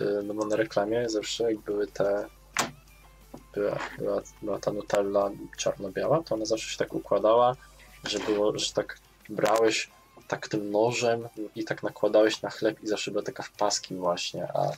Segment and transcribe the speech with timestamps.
[0.00, 2.26] y, no bo na reklamie zawsze jak były te
[3.54, 7.56] była, była, była ta Nutella czarno-biała, to ona zawsze się tak układała,
[8.04, 9.90] że było, że tak brałeś
[10.28, 14.48] tak tym nożem i tak nakładałeś na chleb i zawsze była taka w paski właśnie,
[14.54, 14.70] a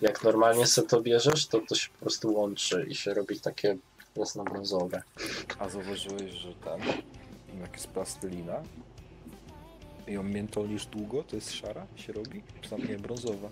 [0.00, 3.76] jak normalnie sobie to bierzesz, to to się po prostu łączy i się robi takie
[4.16, 5.02] jasno-brązowe.
[5.58, 6.80] A zauważyłeś, że tam,
[7.60, 8.62] jak jest plastelina,
[10.06, 12.42] i ją miętolisz długo, to jest szara się robi?
[12.60, 13.48] Czy tam nie, brązowa?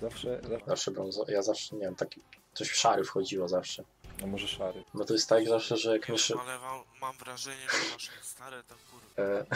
[0.00, 2.20] Zawsze, zawsze, Zawsze ja zawsze, nie wiem, taki
[2.54, 3.84] coś w szary wchodziło zawsze.
[4.20, 4.84] no może szary.
[4.94, 6.34] Bo to jest tak zawsze, że jak myszy...
[6.34, 9.22] ale mam, mam wrażenie, że nasze stare to kurwa.
[9.22, 9.46] E...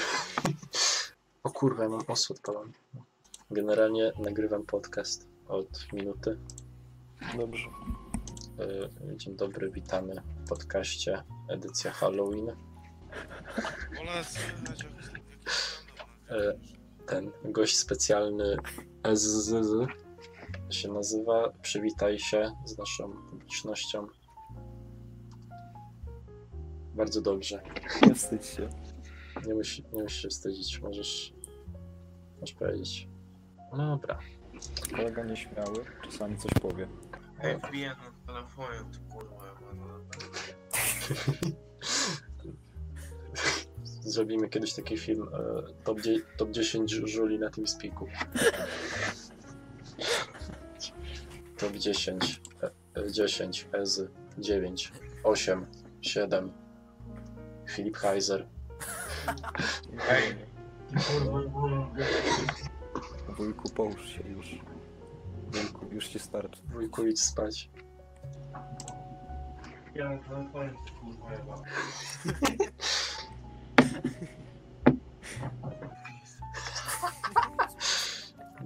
[1.44, 2.72] o kurwa, ja mam osłod odpalony.
[3.50, 6.38] Generalnie nagrywam podcast od minuty.
[7.38, 7.66] Dobrze.
[8.58, 12.56] E, Dzień dobry, witamy w podcaście, edycja Halloween.
[14.66, 14.88] Takie
[16.30, 16.58] E,
[17.06, 18.56] Ten gość specjalny
[19.14, 19.52] SZZ
[20.70, 21.52] się nazywa.
[21.62, 24.06] Przywitaj się z naszą publicznością.
[26.94, 27.62] Bardzo dobrze.
[28.06, 28.68] Nie wstydź się.
[29.46, 31.34] Nie musisz, nie musisz się wstydzić, możesz,
[32.40, 33.08] możesz powiedzieć.
[33.72, 34.18] No dobra.
[34.96, 36.88] Kolega nieśmiały czasami coś powie.
[37.42, 39.54] Ej, wbiję na telefonie, to kurwa.
[43.84, 45.98] Zrobimy kiedyś taki film e, top,
[46.36, 48.08] top 10 żuli na tym spiku.
[51.64, 52.70] Top 10, e,
[53.00, 54.92] e, 10, Ezy, 9,
[55.24, 55.66] 8,
[56.02, 56.52] 7,
[57.66, 58.46] Filip Heiser.
[63.28, 64.58] Wujku, połóż się już.
[65.52, 66.62] Wujku, już ci starczy.
[66.72, 67.70] Wujku idź spać.
[69.94, 71.62] ja kurwa.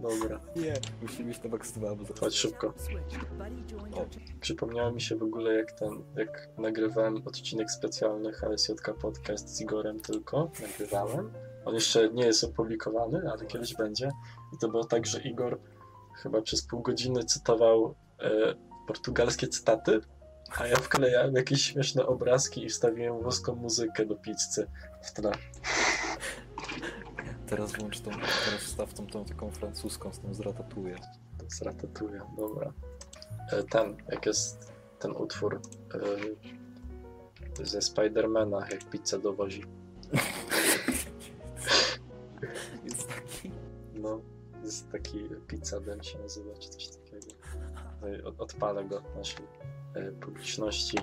[0.03, 2.75] Dobra, Nie, musi być to Max 2, bo chodź szybko.
[3.93, 4.07] O,
[4.41, 10.01] Przypomniało mi się w ogóle jak ten, jak nagrywałem odcinek specjalny HSJK Podcast z Igorem
[10.01, 11.33] tylko, nagrywałem.
[11.65, 14.11] On jeszcze nie jest opublikowany, ale kiedyś będzie.
[14.55, 15.61] I to było tak, że Igor
[16.23, 18.55] chyba przez pół godziny cytował e,
[18.87, 20.01] portugalskie cytaty,
[20.57, 24.67] a ja wklejałem jakieś śmieszne obrazki i wstawiłem włoską muzykę do pizzy
[25.03, 25.33] w tle.
[27.49, 30.97] Teraz włącz tą, teraz wstaw tą, tą taką francuską z tym z Ratatouille.
[31.39, 32.73] To zratatuję, dobra.
[33.53, 35.61] E, Ten, jak jest ten utwór
[37.61, 39.65] e, ze Spidermana, jak pizzę dowozi.
[42.85, 43.51] Jest taki...
[43.95, 44.21] No,
[44.65, 47.27] jest taki Pizza Den się nazywa, czy coś takiego.
[48.29, 49.47] Od- Odpalę go naszej
[49.95, 50.99] e, publiczności,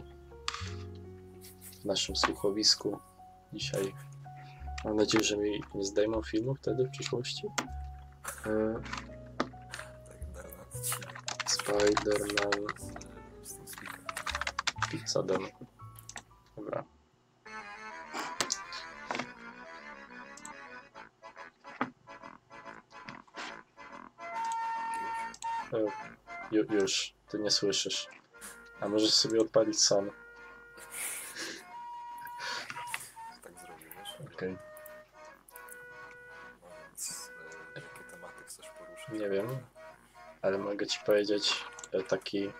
[1.82, 3.00] w naszym słuchowisku
[3.54, 3.94] dzisiaj.
[4.86, 7.48] Mam nadzieję, że mi nie zdejmą filmu wtedy w przyszłości.
[8.46, 8.82] E,
[11.48, 12.66] Spider-Man
[14.92, 15.42] Pizza Den.
[16.56, 16.84] Dobra.
[25.74, 25.78] E,
[26.52, 28.08] Ju, już, ty nie słyszysz.
[28.82, 30.12] A możesz sobie odpalić sam.
[33.44, 34.34] Tak zrobił, wiesz?
[34.34, 34.52] Okej.
[34.52, 34.75] No
[39.12, 39.48] Nie wiem.
[40.42, 42.52] Ale mogę ci powiedzieć e, taki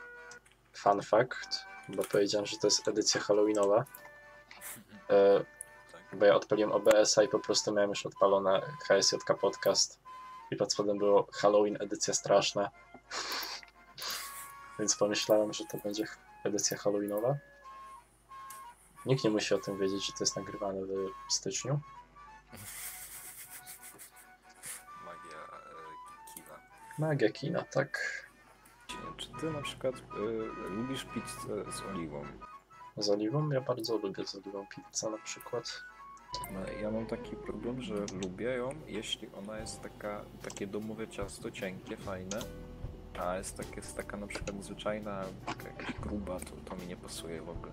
[0.74, 3.86] fun fact, bo powiedziałem, że to jest edycja halloweenowa.
[5.10, 5.46] E,
[6.14, 10.00] bo ja odpaliłem OBS-a i po prostu miałem już odpalone HSJK Podcast
[10.52, 12.70] i pod spodem było Halloween edycja straszna.
[14.80, 16.06] Więc pomyślałem, że to będzie
[16.44, 17.36] edycja halloweenowa.
[19.06, 20.82] Nikt nie musi o tym wiedzieć, że to jest nagrywane
[21.30, 21.80] w styczniu.
[27.00, 28.00] Magia kina, tak.
[29.18, 30.20] Czy ty na przykład e,
[30.70, 32.26] lubisz pizzę z oliwą?
[32.98, 33.50] Z oliwą?
[33.50, 35.84] Ja bardzo lubię z oliwą pizzę na przykład.
[36.52, 41.52] No, ja mam taki problem, że lubię ją, jeśli ona jest taka, takie domowe ciasto,
[41.52, 42.40] cienkie, fajne,
[43.20, 46.98] a jest, tak, jest taka na przykład zwyczajna, taka jakaś gruba, to, to mi nie
[46.98, 47.72] pasuje w ogóle.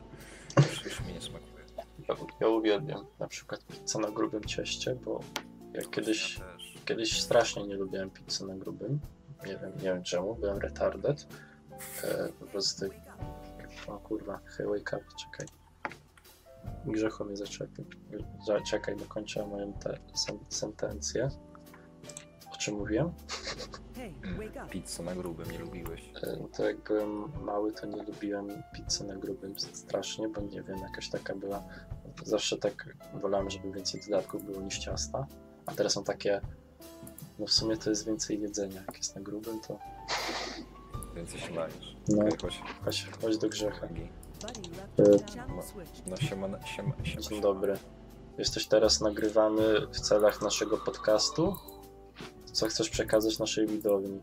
[0.57, 1.65] Już, już mi nie smakuje.
[2.09, 5.21] Ja, ja uwielbiam na przykład pizzę na grubym cieście, bo
[5.73, 6.62] ja kiedyś, Ja.
[6.85, 9.01] Kiedyś strasznie nie lubiłem pizzy na grubym.
[9.47, 11.27] Nie wiem, nie wiem czemu, byłem retarded.
[12.05, 12.87] E, po prostu...
[13.87, 15.47] O kurwa, hey wake up, czekaj.
[16.87, 17.85] Grzechu mnie zaczepił.
[18.47, 21.29] Za- Czekaj, dokończę moją te, sen, sentencję.
[22.55, 23.13] O czym mówiłem?
[24.71, 26.11] Pizzę na grubym nie lubiłeś.
[26.23, 30.79] E, To jak byłem mały, to nie lubiłem pizzy na grubym strasznie, bo nie wiem,
[30.79, 31.63] jakaś taka była.
[32.25, 35.27] Zawsze tak wolałem, żeby więcej dodatków było niż ciasta.
[35.67, 36.41] A teraz są takie
[37.43, 38.81] No w sumie to jest więcej jedzenia.
[38.87, 39.79] Jak jest na grubym, to
[41.15, 41.97] Więcej się najesz.
[42.09, 42.19] No.
[42.19, 42.63] Okej, chodź.
[42.85, 43.89] chodź, chodź do grzecha.
[45.63, 46.07] Switch.
[46.07, 47.23] No siema, siema, siema.
[47.23, 47.79] Dzień dobry.
[48.39, 49.63] Jesteś teraz nagrywany
[49.93, 51.57] w celach naszego podcastu.
[52.53, 54.21] Co chcesz przekazać naszej widowni?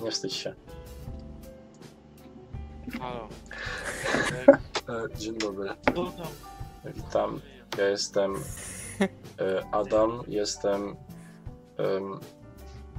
[0.00, 0.54] Nie wstydź się.
[3.00, 3.28] Halo.
[4.88, 5.68] E, dzień dobry.
[6.84, 7.40] Witam.
[7.78, 8.36] Ja jestem
[9.72, 10.22] Adam.
[10.28, 10.96] Jestem
[11.76, 12.20] em,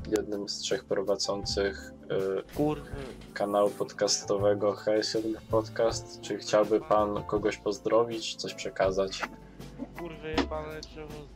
[0.07, 2.91] jednym z trzech prowadzących e, Kurwy.
[3.33, 5.17] kanału podcastowego HSJ
[5.51, 6.21] Podcast.
[6.21, 9.21] Czy chciałby pan kogoś pozdrowić, coś przekazać?
[9.99, 10.35] Kurwy
[10.95, 11.27] czemu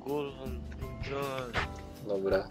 [0.00, 0.44] kurwa
[0.78, 1.52] pierdolę.
[2.08, 2.48] Dobra.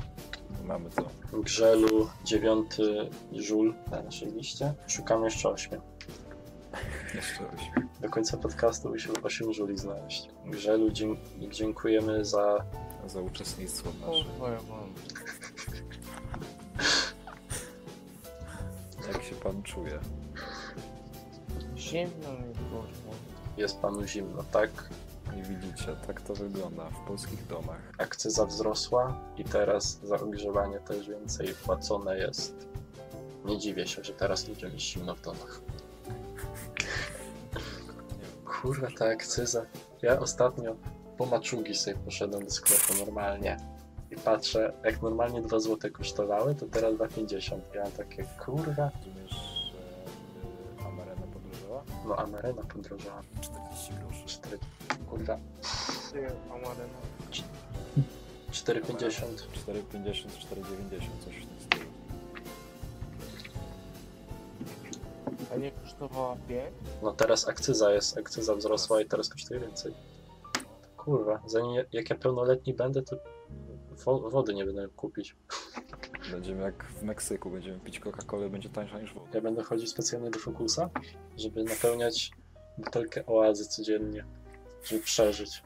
[0.66, 1.06] Mamy to.
[1.42, 4.74] Grzelu, dziewiąty żul na naszej liście.
[4.88, 5.82] Szukam jeszcze ośmiu.
[7.16, 7.90] Jeszcze ośmiu.
[8.02, 10.30] Do końca podcastu musimy osiem żuli znaleźć.
[10.46, 11.16] Grzelu, dzie-
[11.50, 12.66] dziękujemy za...
[13.08, 13.90] Za uczestnictwo
[14.40, 14.94] ja mam.
[19.14, 20.00] Jak się pan czuje?
[21.78, 23.16] Zimno mi kurwa.
[23.58, 24.70] Jest panu zimno, tak?
[25.36, 27.92] Nie widzicie, tak to wygląda w polskich domach.
[27.98, 32.68] Akcyza wzrosła i teraz za ogrzewanie też więcej płacone jest.
[33.46, 35.62] Nie dziwię się, że teraz ludziom jest zimno w domach.
[38.62, 39.66] Kurwa, ta akcyza.
[40.02, 40.76] Ja ostatnio
[41.18, 43.58] po maczugi sobie poszedłem do sklepu normalnie
[44.12, 47.60] i patrzę, jak normalnie 2 zł kosztowały, to teraz 2,50.
[47.76, 51.84] Ja mam takie, kurwa, Rozumiesz, że Amarena podróżowała?
[52.08, 53.22] no Ameryna podrożała.
[53.42, 54.26] 40 groszy.
[54.26, 54.58] 4,
[55.10, 55.38] kurwa,
[56.50, 57.00] Amarena.
[57.32, 57.44] 4,50.
[58.52, 61.71] 4,50, 4,90, coś w tym stylu.
[66.02, 66.76] Kosztowała 5?
[67.02, 69.94] No teraz akcyza jest, akcyza wzrosła i teraz kosztuje więcej.
[70.98, 73.16] Kurwa, zanim jak ja pełnoletni będę, to
[74.06, 75.36] wo- wody nie będę mógł kupić.
[76.32, 79.30] Będziemy jak w Meksyku, będziemy pić Coca-Colę, będzie tańsza niż woda.
[79.34, 80.90] Ja będę chodzić specjalnie do Focusa,
[81.38, 82.32] żeby napełniać
[82.78, 84.26] butelkę oazy codziennie,
[84.84, 85.64] żeby przeżyć.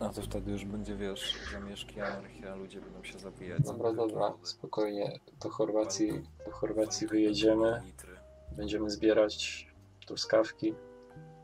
[0.00, 3.66] No to wtedy już będzie, wiesz, zamieszki anarchia, ludzie będą się zabijać.
[3.66, 5.20] za Dobra, dobra, spokojnie.
[5.40, 8.17] Do Chorwacji, do Chorwacji wyjedziemy, Litry.
[8.58, 9.66] Będziemy zbierać
[10.06, 10.74] truskawki,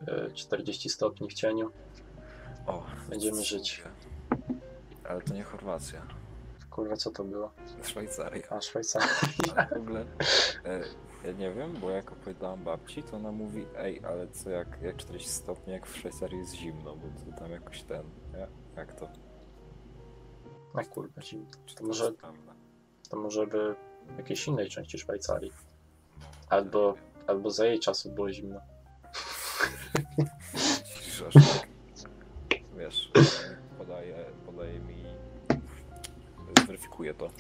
[0.09, 1.71] e, 40 stopni w cieniu.
[2.67, 3.83] O, Będziemy żyć.
[5.05, 6.07] Ale to nie Chorwacja,
[6.71, 7.51] Kurwa, co to było?
[7.83, 8.43] Szwajcaria.
[8.51, 9.09] A, Szwajcaria.
[9.57, 10.05] A w ogóle,
[10.65, 10.81] e,
[11.25, 14.97] ja nie wiem, bo jak opowiadałam babci, to ona mówi, ej, ale co jak, jak
[14.97, 18.03] 40 stopni, jak w Szwajcarii jest zimno, bo to tam jakoś ten,
[18.33, 18.47] ja,
[18.77, 19.09] jak to?
[20.75, 21.51] A kurwa, zimno.
[21.67, 22.13] Czy To może-?
[23.11, 23.75] To może by
[24.15, 25.53] w jakiejś innej części Szwajcarii.
[26.49, 26.95] Albo,
[27.27, 28.61] albo za jej czasów było zimno.
[30.85, 31.69] Cisza, że tak,
[32.79, 33.11] wiesz,
[33.79, 35.05] podaje, podaje mi,
[36.65, 37.31] zweryfikuje to.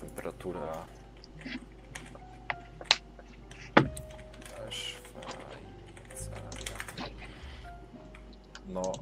[0.00, 0.86] Temperatura.
[4.70, 5.48] Szwajcaria.
[8.68, 8.92] No.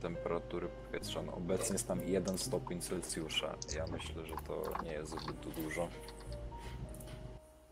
[0.00, 1.22] Temperatury powietrza.
[1.22, 3.54] No obecnie jest tam 1 stopień Celsjusza.
[3.76, 5.88] Ja myślę, że to nie jest zbyt dużo.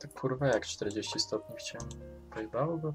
[0.02, 1.88] To kurwa jak 40 stopni chciałem.
[2.30, 2.94] Pojebało go?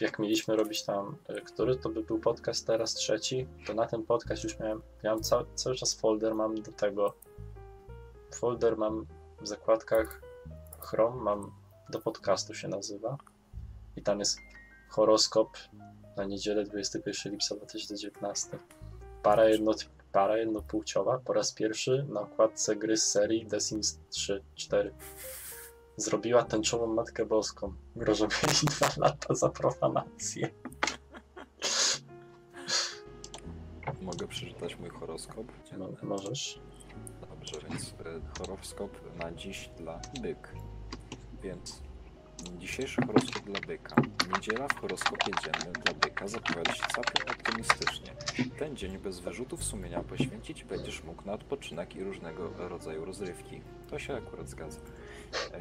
[0.00, 4.02] Jak mieliśmy robić tam, e, który to by był podcast teraz trzeci, to na ten
[4.02, 7.14] podcast już miałem, ja mam ca cały czas folder mam do tego,
[8.34, 9.06] folder mam
[9.40, 10.20] w zakładkach
[10.80, 11.52] Chrome, mam
[11.90, 13.16] do podcastu się nazywa
[13.96, 14.38] i tam jest
[14.88, 15.56] horoskop
[16.16, 18.58] na niedzielę 21 lipca 2019.
[19.22, 19.72] Para, jedno,
[20.12, 24.92] para jednopłciowa po raz pierwszy na okładce gry z serii The Sims 3, 4
[25.98, 27.74] zrobiła tęczową Matkę Boską.
[27.96, 30.50] Grożą jej dwa lata za profanację.
[34.02, 35.46] Mogę przeczytać mój horoskop?
[35.78, 36.60] No, możesz.
[37.20, 40.54] Dobrze, więc e, horoskop na dziś dla byk.
[41.42, 41.82] Więc
[42.58, 43.96] dzisiejszy horoskop dla byka.
[44.34, 48.12] Niedziela w horoskopie dziennym dla byka zapowiada się całkiem optymistycznie.
[48.58, 53.60] Ten dzień bez wyrzutów sumienia poświęcić będziesz mógł na odpoczynek i różnego rodzaju rozrywki.
[53.90, 54.80] To się akurat zgadza.
[55.52, 55.60] E,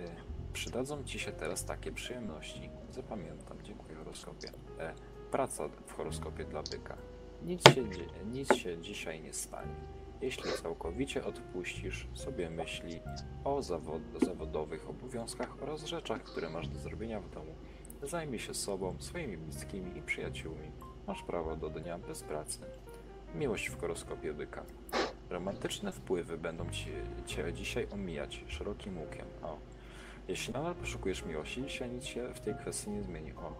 [0.53, 2.69] przydadzą ci się teraz takie przyjemności.
[2.91, 4.51] Zapamiętam, dziękuję horoskopie.
[4.79, 4.93] E,
[5.31, 6.97] praca w horoskopie dla byka.
[7.43, 7.83] Nic się,
[8.25, 9.96] nic się dzisiaj nie stanie.
[10.21, 12.99] Jeśli całkowicie odpuścisz sobie myśli
[13.43, 17.55] o zawod zawodowych obowiązkach oraz rzeczach, które masz do zrobienia w domu,
[18.03, 20.71] zajmij się sobą, swoimi bliskimi i przyjaciółmi.
[21.07, 22.59] Masz prawo do dnia bez pracy.
[23.35, 24.63] Miłość w horoskopie byka.
[25.29, 26.89] Romantyczne wpływy będą ci,
[27.25, 29.25] cię dzisiaj omijać szerokim łukiem.
[29.43, 29.57] O.
[30.27, 33.33] Jeśli nadal poszukujesz miłości, dzisiaj nic się w tej kwestii nie zmieni.
[33.33, 33.53] O.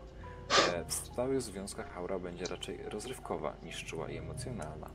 [0.73, 4.89] E, W stałych związkach aura będzie raczej rozrywkowa niż czuła i emocjonalna.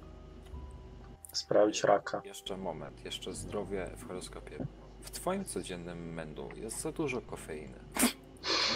[1.32, 2.22] Sprawdź raka.
[2.24, 4.66] Jeszcze moment, jeszcze zdrowie w horoskopie.
[5.00, 7.78] W twoim codziennym menu jest za dużo kofeiny.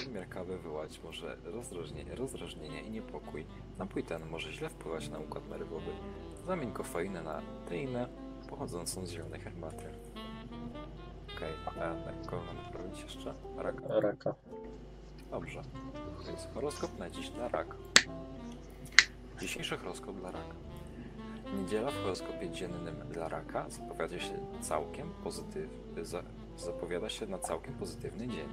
[0.00, 3.46] Nadmiar kawy wywołać może rozdrażnienie, rozdrażnienie i niepokój.
[3.78, 5.90] Napój ten może źle wpływać na układ nerwowy.
[6.46, 8.08] Zamień kofeinę na teinę
[8.48, 9.84] pochodzącą z zielonej herbaty.
[11.36, 13.34] Okej, a na kogo mam naprawić jeszcze?
[13.56, 14.00] Raka.
[14.00, 14.34] Raka.
[15.30, 15.62] Dobrze.
[16.26, 17.76] Więc horoskop na dziś dla raka.
[19.40, 20.65] Dzisiejszy horoskop dla raka.
[21.54, 25.70] Niedziela w horoskopie dziennym dla raka zapowiada się całkiem pozytyw...
[26.02, 26.22] za...
[26.56, 28.48] zapowiada się na całkiem pozytywny dzień.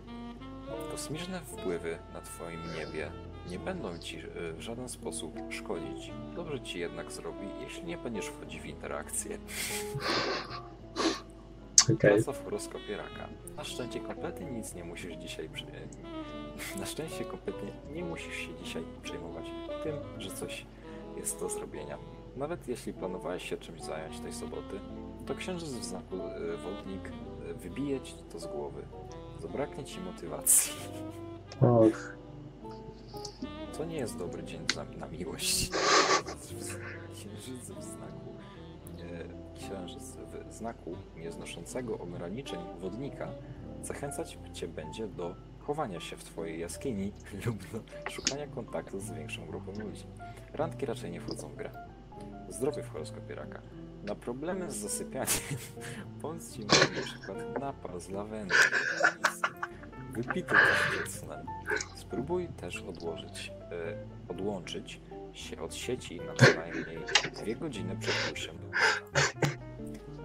[0.92, 3.12] Kosmiczne wpływy na Twoim niebie
[3.50, 6.12] nie będą Ci y, w żaden sposób szkodzić.
[6.36, 9.38] Dobrze Ci jednak zrobi, jeśli nie będziesz wchodzić w interakcję.
[11.84, 11.98] Okej.
[11.98, 13.30] Praca w horoskopie raka.
[13.56, 15.66] Na szczęście kompletnie nic nie musisz dzisiaj przy...
[16.80, 19.46] Na szczęście kompletnie nie musisz się dzisiaj przejmować
[19.84, 20.66] tym, że coś
[21.18, 21.98] jest do zrobienia.
[22.38, 24.80] Nawet jeśli planowałeś się czymś zająć tej soboty,
[25.25, 27.12] to księżyc w znaku y, wodnik
[27.50, 28.82] y, wybije ci to z głowy.
[29.40, 30.74] Zabraknie ci motywacji.
[31.62, 32.16] Och,
[33.78, 35.70] To nie jest dobry dzień na, na miłość.
[37.13, 38.36] Księżyc w znaku
[39.00, 40.04] e, księżyc
[40.50, 43.28] w znaku nieznoszącego ograniczeń wodnika
[43.84, 47.12] zachęcać cię będzie do chowania się w twojej jaskini
[47.46, 50.06] lub do szukania kontaktu z większą grupą ludzi.
[50.54, 51.93] Randki raczej nie wchodzą w grę.
[52.54, 53.62] Zdrowie w horoskopie raka.
[54.04, 55.28] Na problemy z zasypianiem
[56.22, 56.60] może
[56.96, 58.56] na przykład napar z lawendy.
[60.14, 60.56] Wypity
[60.92, 61.46] przed snem.
[61.96, 65.02] Spróbuj też odłożyć, e, odłączyć
[65.34, 67.06] się od sieci na co najmniej
[67.42, 69.04] dwie godziny przed pójściem do łóżka.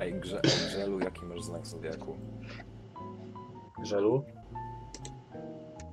[0.01, 2.17] Ej, grze, Grzelu, jaki masz znak zodiaku?
[3.79, 4.25] grzelu.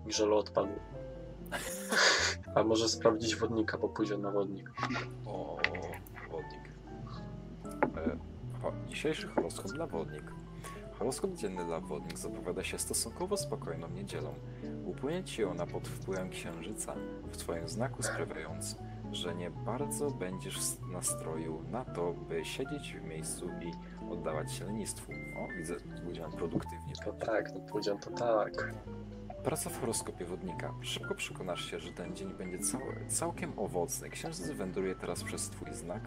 [0.06, 0.74] Grzelu odpadł.
[2.56, 4.72] A może sprawdzić wodnika, bo pójdzie na wodnik.
[5.26, 5.58] O,
[8.96, 10.32] dzisiejszy horoskop dla wodnik.
[11.00, 14.34] Horoskop dzienny dla wodnik zapowiada się stosunkowo spokojną niedzielą.
[14.86, 16.96] Upłynie ci ona pod wpływem księżyca
[17.32, 18.76] w twoim znaku sprawiając,
[19.12, 23.72] że nie bardzo będziesz w nastroju na to, by siedzieć w miejscu i
[24.12, 25.12] oddawać się lenistwu.
[25.12, 26.94] O, widzę, powiedziałem produktywnie.
[27.06, 28.74] To tak, no powiedziałem to tak.
[29.44, 30.74] Praca w horoskopie wodnika.
[30.82, 34.10] Szybko przekonasz się, że ten dzień będzie cał całkiem owocny.
[34.10, 36.02] Księżyc wędruje teraz przez twój znak,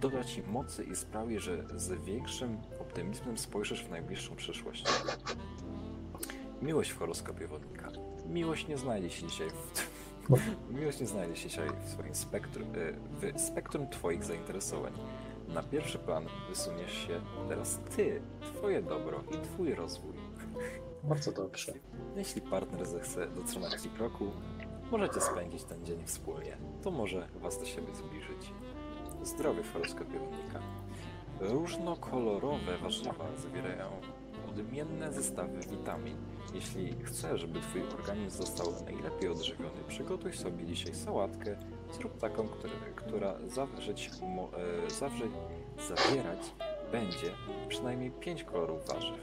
[0.00, 4.84] doda ci mocy i sprawi, że z większym optymizmem spojrzysz w najbliższą przyszłość.
[6.62, 7.88] Miłość w horoskopie wodnika.
[8.26, 9.86] Miłość nie znajdzie się dzisiaj w...
[10.78, 12.68] Miłość nie znajdzie się dzisiaj w swoim spektrum,
[13.22, 14.92] e, w spektrum twoich zainteresowań.
[15.48, 20.14] Na pierwszy plan wysuniesz się teraz ty, twoje dobro i twój rozwój.
[21.04, 21.72] Bardzo dobrze.
[22.16, 24.30] Jeśli partner zechce dotrzymać ci kroku,
[24.90, 26.56] możecie spędzić ten dzień wspólnie.
[26.82, 28.52] To może was do siebie zbliżyć.
[29.26, 30.60] Zdrowie w horoskopie wodnika.
[31.40, 33.90] Różnokolorowe warzywa zawierają
[34.48, 36.16] odmienne zestawy witamin.
[36.54, 41.56] Jeśli chcesz, żeby twój organizm został najlepiej odżywiony, przygotuj sobie dzisiaj sałatkę.
[41.92, 44.50] Zrób taką, która, która zawrzeć, mo,
[44.86, 45.30] e, zawrzeć,
[45.88, 46.54] zawierać
[46.92, 47.30] będzie
[47.68, 49.20] przynajmniej 5 kolorów warzyw.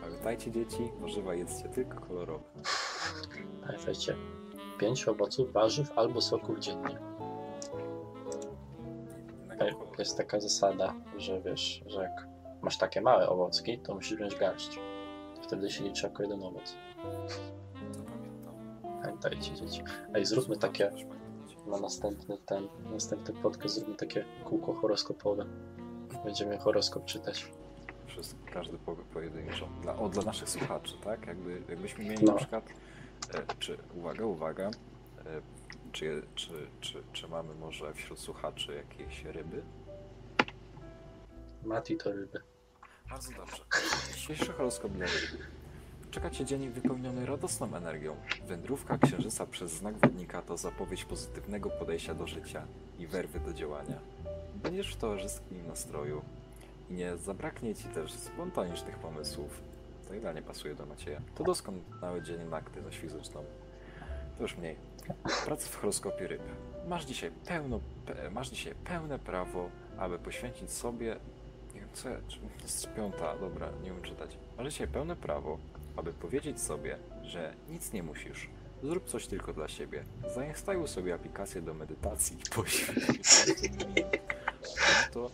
[0.00, 2.44] Pamiętajcie dzieci, warzywa jedzcie tylko kolorowe.
[3.66, 4.16] Pamiętajcie,
[4.78, 6.98] pięć owoców, warzyw albo soków dziennie.
[9.58, 9.92] Koloru.
[9.98, 12.26] Jest taka zasada, że wiesz, że jak
[12.62, 14.78] masz takie małe owocki, to musisz wziąć garść.
[15.42, 16.74] Wtedy się liczy jako jeden owoc.
[19.02, 19.82] Pamiętajcie dzieci.
[20.14, 20.90] Ej, zróbmy takie
[21.66, 25.46] na następny ten, następny podcast zróbmy takie kółko horoskopowe.
[26.24, 27.52] Będziemy horoskop czytać.
[28.06, 29.68] Wszystko, każdy po, pojedynczo.
[29.82, 31.26] Dla, o, dla naszych słuchaczy, tak?
[31.26, 32.32] Jakby, jakbyśmy mieli No.
[32.32, 32.64] na przykład,
[33.34, 34.70] e, czy, uwaga, uwaga, e,
[35.92, 39.62] czy, czy, czy, czy mamy może wśród słuchaczy jakieś ryby?
[41.64, 42.40] Mati to ryby.
[43.10, 43.64] Bardzo dobrze.
[44.14, 45.42] Dzisiejszy horoskop dla ryb.
[46.10, 48.16] Czeka Cię dzień wypełniony radosną energią.
[48.46, 52.66] Wędrówka księżyca przez znak wodnika to zapowiedź pozytywnego podejścia do życia
[52.98, 53.98] i werwy do działania.
[54.54, 56.22] Będziesz w towarzyskim nastroju
[56.90, 59.60] i nie zabraknie Ci też spontanicznych pomysłów.
[60.08, 61.20] To idealnie pasuje do Macieja.
[61.34, 63.44] To doskonały dzień na aktywność fizyczną.
[64.36, 64.76] To już mniej.
[65.44, 66.42] Praca w horoskopie ryb.
[66.88, 71.16] Masz dzisiaj, pełno, pe, masz dzisiaj pełne prawo, aby poświęcić sobie
[71.74, 72.16] nie wiem, co ja,
[72.62, 74.38] jest piąta, dobra, nie umiem czytać.
[74.58, 75.58] Masz dzisiaj pełne prawo,
[75.96, 78.48] aby powiedzieć sobie, że nic nie musisz.
[78.82, 80.04] Zrób coś tylko dla siebie.
[80.34, 84.12] Zainstaluj sobie aplikację do medytacji i poświęć 15 minut
[84.64, 85.30] na to,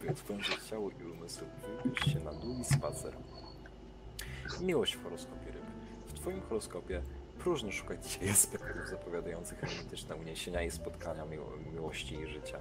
[0.00, 1.44] by odprężyć ciało i umysł.
[1.84, 3.16] Wybierz się na długi spacer.
[4.60, 5.64] Miłość w horoskopie ryb.
[6.06, 7.02] W Twoim horoskopie
[7.46, 12.58] próżno szukać dzisiaj aspektów zapowiadających romantyczne uniesienia i spotkania miło- miłości i życia.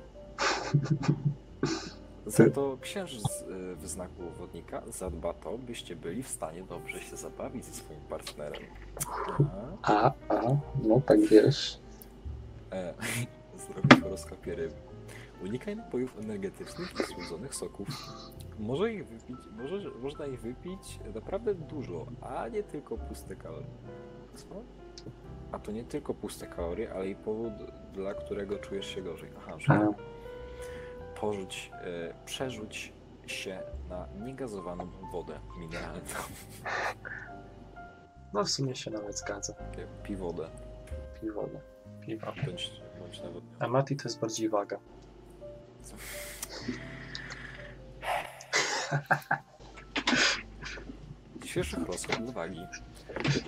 [2.25, 7.15] Za to księżyc y, w znaku wodnika zadba to, byście byli w stanie dobrze się
[7.15, 8.63] zabawić ze swoim partnerem.
[9.05, 9.77] Aha.
[9.81, 10.41] A, a,
[10.83, 11.79] no tak wiesz.
[12.71, 12.93] E,
[13.61, 14.73] zdrowy horoskopie ryb.
[15.43, 17.87] Unikaj napojów energetycznych i słodzonych soków.
[18.59, 23.65] Może ich wypić, może, można ich wypić naprawdę dużo, a nie tylko puste kalorie.
[24.35, 24.45] Co?
[25.51, 27.53] A to nie tylko puste kalorie, ale i powód,
[27.93, 29.29] dla którego czujesz się gorzej.
[29.37, 29.87] Aha, że A,
[31.19, 32.93] porzuć, e, przerzuć
[33.27, 36.01] się na niegazowaną wodę mineralną.
[38.33, 39.53] no w sumie się nawet zgadza.
[40.03, 40.49] Pij wodę.
[40.83, 41.05] No.
[41.21, 41.49] Piwo.
[42.45, 43.55] Bądź, bądź nawodniony.
[43.59, 44.79] A Mati to jest bardziej waga.
[51.41, 52.59] Dzisiejszy horoskop dla wagi.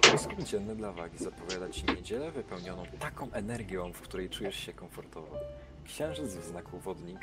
[0.06, 5.36] Horoskop dzienny dla wagi zapowiada Ci niedzielę wypełnioną taką energią, w której czujesz się komfortowo.
[5.86, 7.20] Księżyc w znaku wodnik,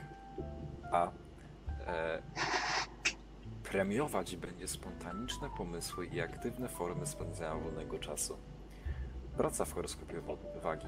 [0.92, 1.10] a
[1.86, 2.22] e,
[3.62, 8.36] premiować będzie spontaniczne pomysły i aktywne formy spędzania wolnego czasu.
[9.36, 10.20] Praca w horoskopie
[10.62, 10.86] wagi.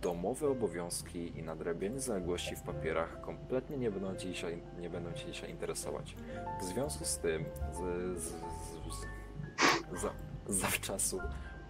[0.00, 5.26] Domowe obowiązki i nadrabianie zaległości w papierach kompletnie nie będą Cię dzisiaj, nie będą cię
[5.26, 6.16] dzisiaj interesować.
[6.60, 7.78] W związku z tym, z,
[8.18, 8.32] z, z,
[9.94, 10.10] z, za,
[10.48, 11.20] zawczasu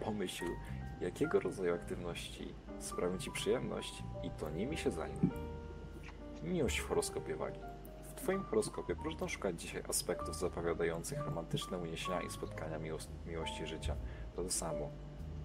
[0.00, 0.44] pomyśl,
[1.00, 5.30] jakiego rodzaju aktywności sprawią Ci przyjemność i to nimi się zajmij.
[6.42, 7.60] Miłość w horoskopie wagi.
[8.02, 13.96] W Twoim horoskopie próżno szukać dzisiaj aspektów zapowiadających romantyczne uniesienia i spotkania miłos- miłości życia.
[14.36, 14.90] To to samo,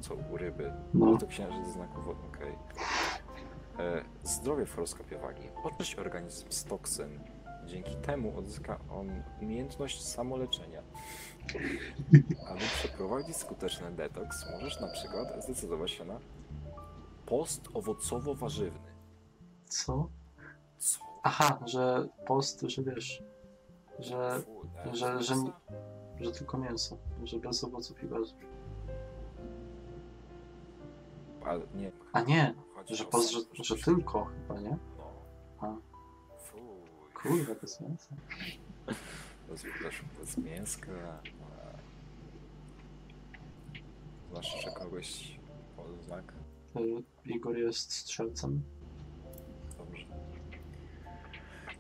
[0.01, 0.73] co u ryby.
[0.93, 1.17] No.
[1.17, 2.55] To księżyc znaku wodny, okej.
[3.79, 5.49] E, Zdrowie w horoskopie wagi.
[5.63, 7.19] Oczyść organizm z toksyn.
[7.65, 10.81] Dzięki temu odzyska on umiejętność samoleczenia.
[12.49, 16.19] Aby przeprowadzić skuteczny detoks, możesz na przykład zdecydować się na
[17.25, 18.93] post owocowo-warzywny.
[19.67, 20.07] Co?
[20.77, 20.99] Co?
[21.23, 23.23] Aha, że post, że wiesz,
[23.99, 25.51] że, Fu, e, że- że- mięsa?
[26.21, 28.37] że tylko mięso, że bez owoców i warzyw.
[31.45, 31.91] Ale nie.
[32.13, 34.77] A nie, chodzi że o post, że, że tylko chyba, nie?
[34.97, 35.11] No.
[35.59, 35.75] A.
[37.21, 38.15] Kurwa, bez mięsa.
[39.53, 40.91] Bez, bez, bez mięska.
[44.29, 45.39] Zwłaszcza, że kogoś.
[46.77, 48.63] Y, Igor jest strzelcem.
[49.77, 50.05] Dobrze.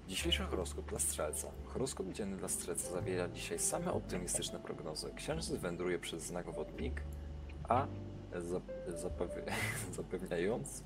[0.07, 1.47] Dzisiejszy horoskop dla Strzelca.
[1.65, 5.11] Horoskop dzienny dla Strzelca zawiera dzisiaj same optymistyczne prognozy.
[5.15, 7.01] Księżyc wędruje przez znak wodnik,
[7.69, 7.87] a
[8.31, 9.51] zap- zapew-
[9.95, 10.83] zapewniając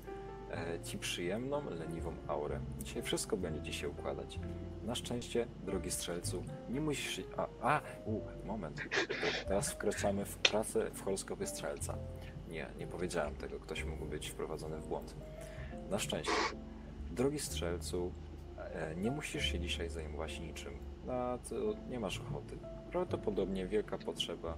[0.84, 2.60] Ci przyjemną, leniwą aurę.
[2.82, 4.40] Dzisiaj wszystko będzie Ci się układać.
[4.84, 7.20] Na szczęście, drogi Strzelcu, nie musisz...
[7.36, 8.80] A, a u, moment.
[9.48, 11.98] Teraz wkraczamy w pracę w horoskopie Strzelca.
[12.48, 13.60] Nie, nie powiedziałem tego.
[13.60, 15.16] Ktoś mógł być wprowadzony w błąd.
[15.90, 16.32] Na szczęście,
[17.10, 18.12] drogi Strzelcu,
[18.58, 20.72] e, nie musisz się dzisiaj zajmować niczym.
[21.06, 21.54] Na to
[21.90, 22.58] nie masz ochoty.
[22.90, 24.56] Prawdopodobnie wielka potrzeba,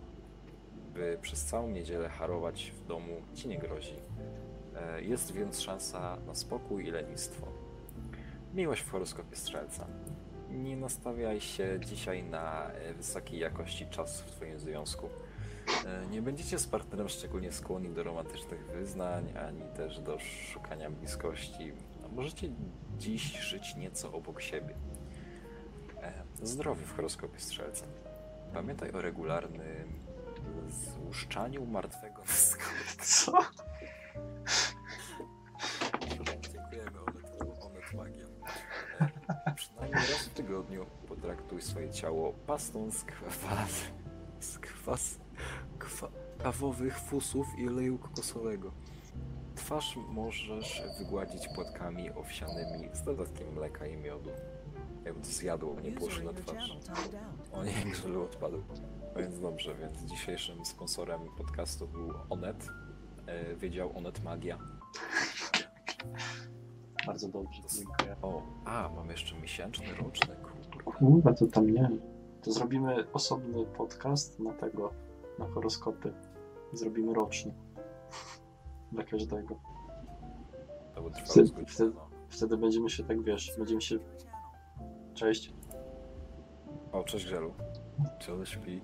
[0.94, 3.94] by przez całą niedzielę harować w domu ci nie grozi.
[4.80, 7.46] E, Jest więc szansa na spokój i lenistwo.
[8.54, 9.86] Miłość w horoskopie Strzelca.
[10.50, 15.08] Nie nastawiaj się dzisiaj na e, wysokiej jakości czas w Twoim związku.
[15.86, 21.72] E, Nie będziecie z partnerem szczególnie skłonni do romantycznych wyznań, ani też do szukania bliskości.
[22.04, 22.48] A Możecie
[22.98, 24.74] dziś żyć nieco obok siebie.
[26.42, 27.86] Zdrowie w horoskopie Strzelca.
[28.54, 30.00] Pamiętaj o regularnym
[30.68, 32.68] złuszczaniu martwego na.
[33.02, 33.32] Co?
[41.50, 43.70] Potraktuj swoje ciało pastą z kwas,
[44.40, 45.20] z kwas,
[45.78, 46.08] kwa,
[46.38, 48.72] kawowych fusów i oleju kokosowego.
[49.56, 54.30] Twarz możesz wygładzić płatkami owsianymi z dodatkiem mleka i miodu.
[55.04, 56.76] Jakby to zjadło, nie in na twarz.
[57.52, 58.62] O nie, grzelu odpadł.
[59.14, 62.66] No więc dobrze, więc dzisiejszym sponsorem podcastu był Onet.
[63.26, 64.58] E, Wiedział Onet Magia.
[67.06, 68.16] Bardzo dobrze, dziękuję.
[68.22, 70.59] O, a, mam jeszcze miesięczny, roczny, kurwa.
[70.98, 71.90] Kurwa, to tam nie.
[72.42, 74.90] To zrobimy osobny podcast na tego,
[75.38, 76.12] na horoskopy.
[76.72, 77.54] Zrobimy roczny.
[78.92, 79.54] Dla każdego.
[80.94, 81.92] To by trwało Wtedy- wtedy-.
[82.28, 83.98] Wtedy będziemy się tak, wiesz, będziemy się...
[85.14, 85.54] Cześć.
[86.92, 87.52] O, cześć Grzelu.
[88.18, 88.80] Czy on śpi?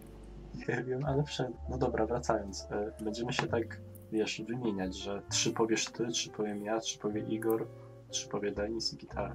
[0.69, 1.55] Nie wiem, ale wszedł.
[1.71, 2.66] No dobra, wracając.
[2.71, 3.81] e, Będziemy się tak,
[4.12, 7.66] wiesz, wymieniać, że trzy powiesz ty, trzy powiem ja, trzy powie Igor,
[8.09, 9.35] trzy powie Denis i gitara.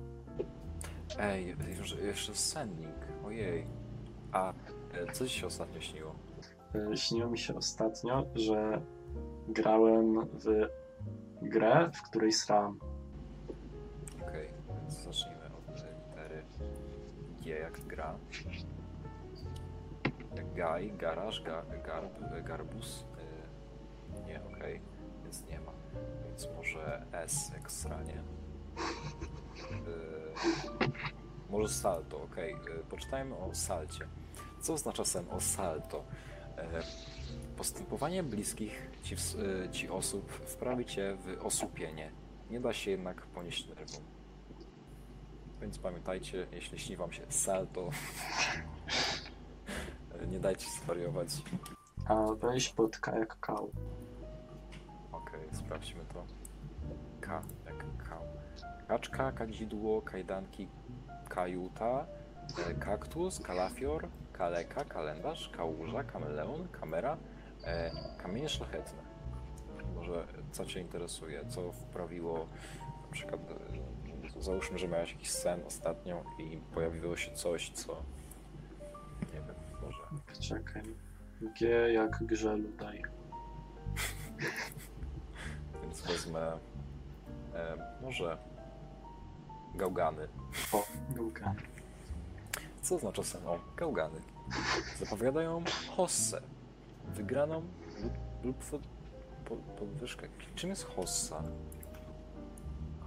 [1.19, 2.95] Ej, już, jeszcze sennik.
[3.25, 3.67] Ojej.
[4.31, 4.53] A,
[4.93, 6.15] e, co ci się ostatnio śniło?
[6.91, 8.81] E, Śniło mi się ostatnio, że
[9.47, 10.67] grałem w
[11.41, 12.79] grę, w której sram.
[14.21, 16.43] Okej, więc zacznijmy od litery
[17.41, 18.15] G jak gra.
[20.55, 23.05] Gaj, garaż, ga, garb, garbus.
[24.17, 24.81] Y, nie, okej,
[25.23, 25.71] więc nie ma.
[26.25, 28.23] Więc może S jak sranie.
[29.61, 32.53] Y, może salto, okej.
[32.53, 34.07] Y, Poczytajmy o salcie.
[34.61, 36.03] Co oznacza sen o salto?
[36.57, 36.83] E,
[37.57, 39.15] Postępowanie bliskich ci,
[39.71, 42.11] ci osób wprawi cię w osłupienie.
[42.49, 44.01] Nie da się jednak ponieść nerwom.
[45.61, 47.89] Więc pamiętajcie, jeśli śni wam się salto,
[50.31, 51.27] nie dajcie zwariować.
[52.05, 53.71] A weź pod K jak kał.
[55.11, 56.25] Okej, sprawdźmy to.
[57.21, 58.21] K jak kał.
[58.91, 60.67] Kaczka, kadzidło, kajdanki,
[61.29, 62.05] kajuta,
[62.67, 67.17] e, kaktus, kalafior, kaleka, kalendarz, kałuża, kameleon, kamera,
[67.63, 69.03] e, kamienie szlachetne.
[69.95, 71.45] Może co Cię interesuje?
[71.49, 72.47] Co wprawiło,
[73.07, 73.41] na przykład
[74.37, 77.93] e, załóżmy, że miałeś jakiś sen ostatnio i pojawiło się coś, co
[79.33, 80.03] nie wiem, może
[80.39, 80.83] Czekaj.
[81.59, 83.01] G jak grzelu daj.
[85.83, 86.57] więc wezmę
[87.55, 88.50] e, może
[89.75, 90.27] gałgany.
[90.73, 91.43] O, Google.
[92.81, 94.21] Co oznacza sen o gałgany?
[94.99, 95.63] Zapowiadają
[95.95, 96.41] hossę,
[97.07, 97.61] wygraną
[98.03, 98.81] lub, lub pod,
[99.45, 100.27] po, podwyżkę.
[100.55, 101.43] Czym jest hossa?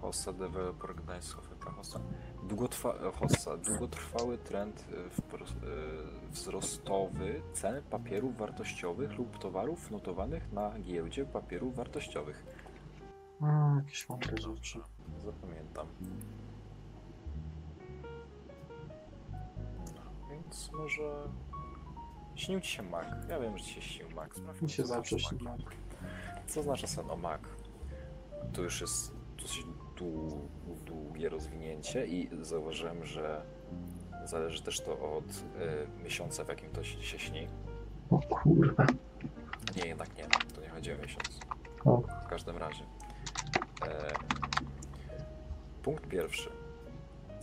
[0.00, 2.00] Hossa Developer Gdańsk oferta hossa.
[2.48, 3.56] Długotrwa, hossa.
[3.56, 5.38] Długotrwały trend e, e,
[6.30, 12.44] wzrostowy cen papierów wartościowych lub towarów notowanych na giełdzie papierów wartościowych.
[13.40, 14.80] A, jakieś mądre rzeczy.
[15.24, 15.86] Zapamiętam.
[20.54, 21.28] Więc może...
[22.34, 23.06] Śnił ci się mak.
[23.28, 24.34] Ja wiem, że ci się śnił mak.
[24.36, 25.60] Sprawdźmy, Mi się co zawsze znaczy śni mak.
[26.46, 27.48] Co oznacza sen o mak?
[28.52, 30.48] Tu już jest dosyć dłu-
[30.84, 33.42] długie rozwinięcie i zauważyłem, że
[34.24, 37.48] zależy też to od y, miesiąca, w jakim to się, się śni.
[38.10, 38.86] O kurwa.
[39.76, 40.24] Nie, jednak nie.
[40.54, 41.40] To nie chodzi o miesiąc.
[41.84, 42.02] O.
[42.24, 42.84] W każdym razie.
[43.86, 44.14] E,
[45.82, 46.50] punkt pierwszy.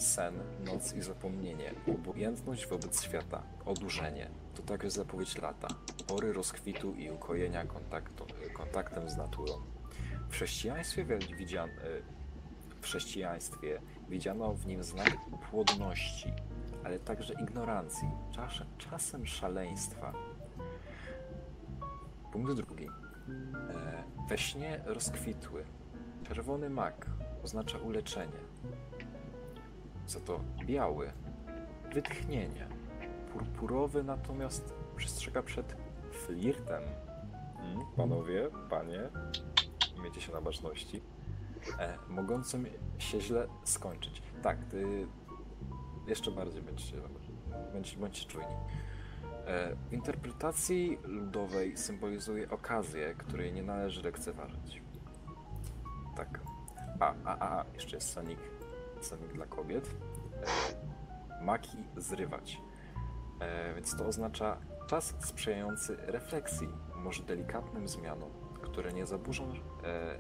[0.02, 0.34] Sen,
[0.66, 1.74] noc i zapomnienie.
[1.88, 3.44] Obojętność wobec świata.
[3.66, 4.30] Odurzenie.
[4.56, 5.68] To także zapowiedź lata.
[6.08, 9.54] Pory rozkwitu i ukojenia kontaktu, kontaktem z naturą.
[10.30, 11.74] W chrześcijaństwie wi- widzian, e,
[12.82, 15.18] w chrześcijaństwie widziano w nim znak
[15.50, 16.34] płodności,
[16.84, 20.14] ale także ignorancji, czasem, czasem szaleństwa.
[22.32, 22.88] Punkt drugi.
[22.88, 25.64] E, We śnie rozkwitły.
[26.28, 27.06] Czerwony mak
[27.44, 28.40] oznacza uleczenie.
[30.12, 31.12] Za to biały
[31.94, 32.68] wytchnienie.
[33.34, 35.76] Purpurowy natomiast przestrzega przed
[36.12, 36.84] flirtem.
[37.60, 39.00] Mm, panowie, panie,
[40.02, 41.02] miejcie się na baczności.
[41.80, 42.66] E, mogącym
[42.98, 44.22] się źle skończyć.
[44.42, 45.08] Tak, ty
[46.08, 46.98] jeszcze bardziej będziecie,
[47.74, 48.56] bądźcie, bądźcie czujni.
[49.46, 54.82] E, W interpretacji ludowej symbolizuje okazję, której nie należy lekceważyć.
[56.16, 56.40] Tak.
[57.00, 58.40] A, a, a, jeszcze jest sonik,
[59.04, 59.96] sonik dla kobiet.
[61.40, 62.62] E, Maki zrywać.
[63.40, 68.30] E, Więc to oznacza czas sprzyjający refleksji, może delikatnym zmianom,
[68.62, 70.18] które nie zaburzą e,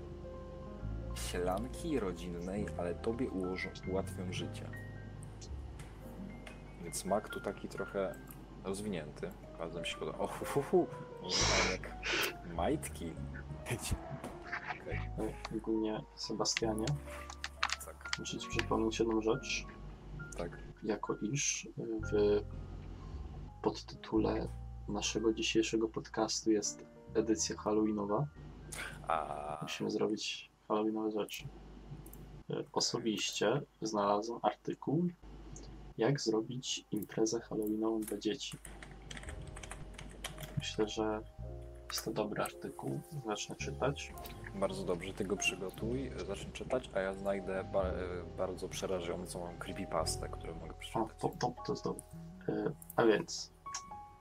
[1.15, 4.70] sielanki rodzinnej, ale tobie ułożą, ułatwią życie.
[6.84, 8.15] Więc mak tu taki trochę
[8.63, 9.30] rozwinięty.
[9.58, 10.17] Bardzo mi się podoba.
[10.17, 10.88] O, hu, hu, hu.
[11.72, 11.91] Jak
[12.56, 13.13] majtki.
[13.72, 16.86] E, Ogólnie, Sebastianie,
[18.21, 19.65] muszę ci przypomnieć jedną rzecz.
[20.38, 20.63] tak.
[20.84, 21.67] Jako iż
[22.12, 22.41] w
[23.62, 24.47] podtytule
[24.88, 28.27] naszego dzisiejszego podcastu jest edycja halloweenowa,
[29.07, 31.43] A, musimy zrobić halloweenowe rzeczy.
[32.49, 35.07] E, Osobiście znalazłem artykuł,
[35.97, 38.57] jak zrobić imprezę halloweenową dla dzieci.
[40.57, 41.21] Myślę, że
[41.91, 42.99] jest to dobry artykuł.
[43.25, 44.13] Zacznę czytać.
[44.56, 47.84] bardzo dobrze, ty go przygotuj, zacznij czytać, a ja znajdę ba
[48.38, 51.10] bardzo przerażającą creepypastę, którą mogę O, przeczytać.
[51.19, 52.04] to, to, to jest dobre.
[52.49, 53.54] E, A więc,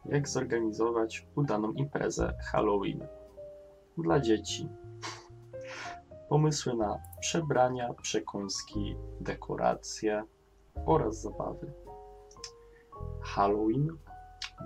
[0.04, 3.06] jak zorganizować udaną imprezę Halloween
[3.98, 4.68] dla dzieci?
[6.28, 10.24] Pomysły na przebrania, przekąski, dekoracje
[10.87, 11.72] oraz zabawy.
[13.22, 13.96] Halloween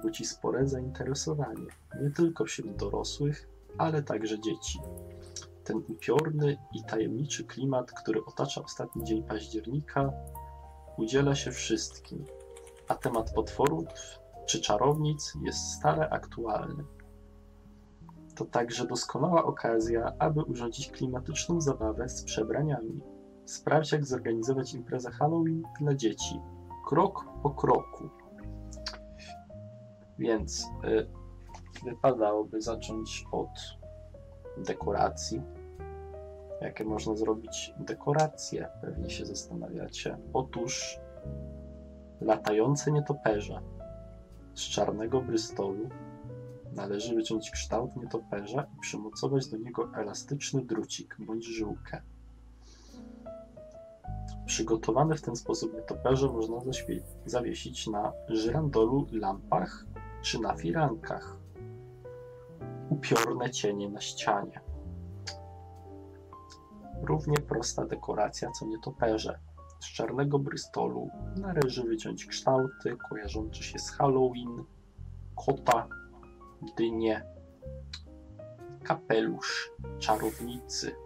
[0.03, 1.67] budzi spore zainteresowanie
[2.03, 4.81] nie tylko wśród dorosłych, ale także dzieci.
[5.65, 10.13] Ten upiorny i tajemniczy klimat, który otacza ostatni dzień października,
[10.99, 12.25] udziela się wszystkim,
[12.89, 13.85] a temat potworów
[14.47, 16.85] czy czarownic jest stale aktualny.
[18.35, 23.01] To także doskonała okazja, aby urządzić klimatyczną zabawę z przebraniami.
[23.45, 26.41] Sprawdź, jak zorganizować imprezę Halloween dla dzieci.
[26.89, 28.11] Krok po kroku.
[30.19, 31.07] Więc y,
[31.85, 33.49] wypadałoby zacząć od
[34.57, 35.43] dekoracji.
[36.61, 38.69] Jakie można zrobić dekoracje?
[38.81, 40.19] Pewnie się zastanawiacie.
[40.33, 40.99] Otóż
[42.21, 43.61] latające nietoperze
[44.55, 45.89] z czarnego brystolu
[46.73, 52.03] należy wyciąć kształt nietoperza i przymocować do niego elastyczny drucik bądź żyłkę.
[54.47, 56.57] Przygotowane w ten sposób nietoperze można
[57.27, 59.85] zawiesić na żyrandolu, lampach
[60.25, 61.37] czy na firankach.
[62.91, 64.61] Upiorne cienie na ścianie.
[67.03, 69.39] Równie prosta dekoracja co nietoperze.
[69.81, 74.65] Z czarnego brystolu należy wyciąć kształty kojarzące się z Halloween,
[75.47, 75.89] kota,
[76.77, 77.27] dynię,
[78.83, 80.97] kapelusz, czarownicy.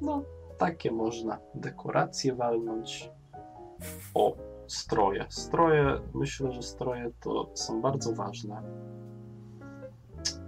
[0.00, 0.22] No,
[0.58, 3.10] takie można dekoracje walnąć.
[4.14, 4.36] O,
[4.68, 5.26] stroje.
[5.28, 8.62] Stroje, myślę, że stroje to są bardzo ważne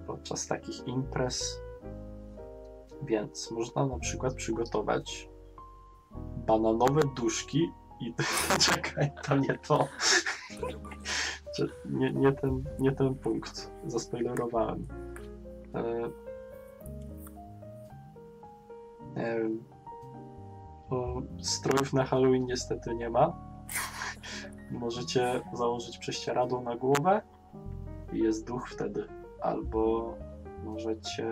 [0.06, 1.60] podczas takich imprez.
[3.02, 5.28] Więc można na przykład przygotować
[6.46, 8.14] bananowe duszki i
[8.66, 9.88] czekaj, to nie to.
[11.84, 13.72] Nie, nie, ten, nie ten punkt.
[13.86, 14.86] Zaspoilerowałem.
[15.74, 16.10] E.
[20.90, 23.49] Bo strojów na Halloween niestety nie ma.
[24.70, 27.22] Możecie założyć prześcieradło na głowę
[28.12, 29.04] i jest duch wtedy.
[29.40, 30.14] Albo
[30.64, 31.26] możecie.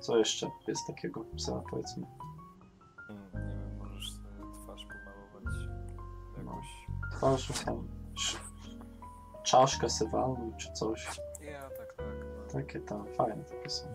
[0.00, 2.06] Co jeszcze jest takiego psa, powiedzmy?
[3.10, 4.28] Mm, Nie wiem, możesz sobie
[4.64, 5.54] twarz pomalować
[6.38, 6.66] jakoś.
[7.16, 8.40] Twarz, tam, sz-
[9.42, 11.20] czaszkę se walnąć czy coś.
[11.52, 12.06] Ja, tak, tak.
[12.46, 12.52] No.
[12.52, 13.86] Takie tam fajne takie są.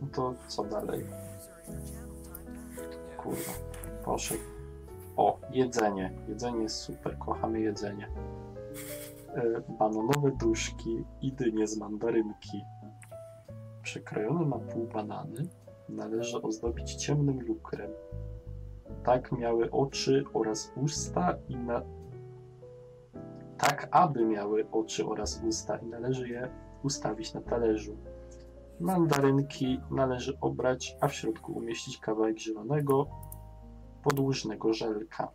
[0.00, 1.06] No to co dalej?
[3.16, 3.52] Kurwa,
[4.04, 4.40] poszedł.
[5.16, 6.12] O, jedzenie.
[6.28, 8.08] Jedzenie jest super, kochamy jedzenie.
[9.34, 9.42] E,
[9.78, 12.62] Bananowe duszki i dynie z mandarynki.
[13.82, 15.48] Przekrojone na pół banany
[15.88, 17.90] należy ozdobić ciemnym lukrem.
[19.04, 21.82] Tak miały oczy oraz usta i na...
[23.58, 26.48] Tak, aby miały oczy oraz usta i należy je
[26.82, 27.96] ustawić na talerzu.
[28.80, 33.06] Mandarynki należy obrać, a w środku umieścić kawałek zielonego,
[34.04, 35.28] podłużnego żelka,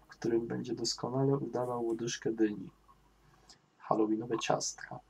[0.00, 2.70] w którym będzie doskonale udawał łodyżkę dyni.
[3.78, 5.00] Halloweenowe ciastka.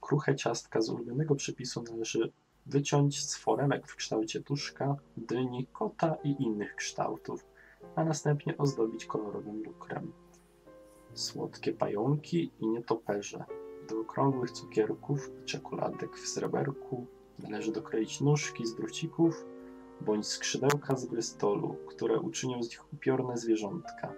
[0.00, 2.32] Kruche ciastka z ulubionego przepisu należy
[2.66, 7.46] wyciąć z foremek w kształcie tuszka, dyni, kota i innych kształtów,
[7.96, 10.12] a następnie ozdobić kolorowym lukrem.
[11.14, 13.44] Słodkie pająki i nietoperze.
[13.88, 17.06] Do okrągłych cukierków i czekoladek w sreberku
[17.38, 19.44] należy dokroić nóżki z drucików
[20.00, 24.12] bądź skrzydełka z brystolu, które uczynią z nich upiorne zwierzątka.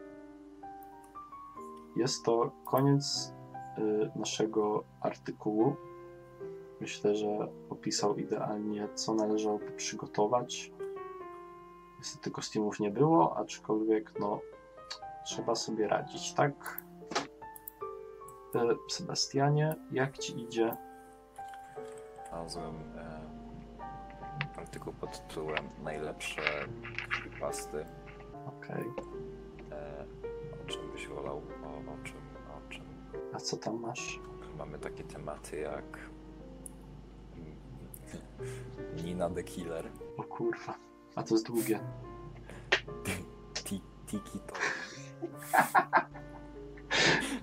[1.96, 3.32] Jest to koniec
[3.78, 5.76] y, naszego artykułu.
[6.80, 10.72] Myślę, że opisał idealnie, co należałoby przygotować.
[11.98, 14.40] Niestety kostiumów nie było, aczkolwiek no,
[15.24, 16.82] trzeba sobie radzić, tak?
[18.54, 18.58] Y,
[18.88, 20.76] Sebastianie, jak ci idzie?
[22.28, 23.35] Znalazłem e,
[24.66, 26.42] artykuł pod tytułem Najlepsze
[27.40, 27.86] pasty.
[28.46, 28.84] Okej.
[29.72, 30.04] E,
[30.64, 31.36] o czym byś wolał?
[31.36, 32.16] O, o czym?
[32.56, 32.84] O czym?
[33.32, 34.20] A co tam masz?
[34.58, 35.98] Mamy takie tematy jak
[39.04, 40.74] Nina the Killer, O kurwa.
[41.14, 41.80] A to jest długie.
[43.54, 44.54] Ti- Tiki to.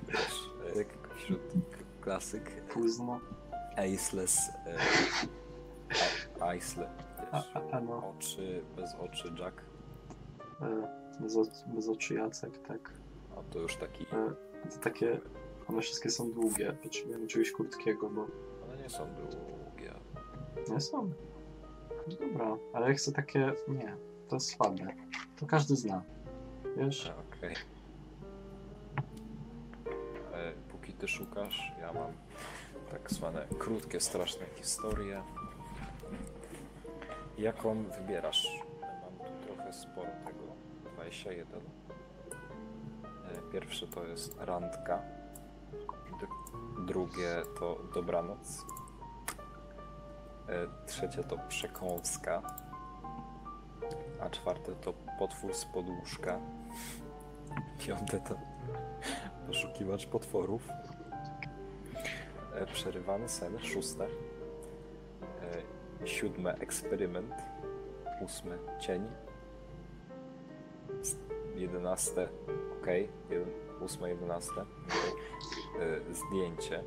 [0.08, 0.50] Wiesz,
[1.12, 1.42] e, wśród
[2.02, 3.20] klasyk Późno.
[3.78, 4.78] Aceless e,
[7.86, 8.10] no.
[8.18, 9.62] oczy, bez oczy Jack,
[10.62, 10.88] E,
[11.20, 12.92] bez, bez oczu Jacek, tak.
[13.38, 14.34] a to już taki, E,
[14.70, 15.20] to takie.
[15.68, 16.74] One wszystkie są długie.
[16.74, 18.22] Potrzebujemy czegoś krótkiego, bo
[18.64, 19.94] one nie są długie.
[20.70, 21.12] nie są.
[22.20, 23.54] Dobra, ale ja chcę takie.
[23.68, 23.96] Nie,
[24.28, 24.88] to jest słabe.
[25.40, 26.04] To każdy zna.
[26.78, 27.12] Wiesz?
[27.38, 27.56] Okej.
[30.34, 32.12] E, Póki ty szukasz, ja mam
[32.92, 35.24] tak zwane krótkie, straszne historie.
[37.38, 38.48] Jaką wybierasz?
[38.82, 40.40] Mam tu trochę sporo tego.
[40.96, 41.60] 21.
[41.60, 45.02] E, Pierwsze to jest randka.
[46.88, 48.66] Drugie to dobranoc.
[50.50, 52.42] E, Trzecie to przekąska.
[54.22, 56.40] A czwarte to potwór z podłóżka.
[57.80, 58.36] Piąte to
[59.48, 60.68] poszukiwacz potworów.
[62.56, 64.08] e, przerywany sen, szóste.
[66.06, 67.34] Siódme, eksperyment.
[68.22, 69.08] Ósme, cień.
[71.56, 72.30] Jedenaste,
[72.82, 72.88] ok.
[73.30, 73.50] Jeden,
[73.82, 74.62] ósme, jedenaste.
[75.80, 76.84] E, zdjęcie.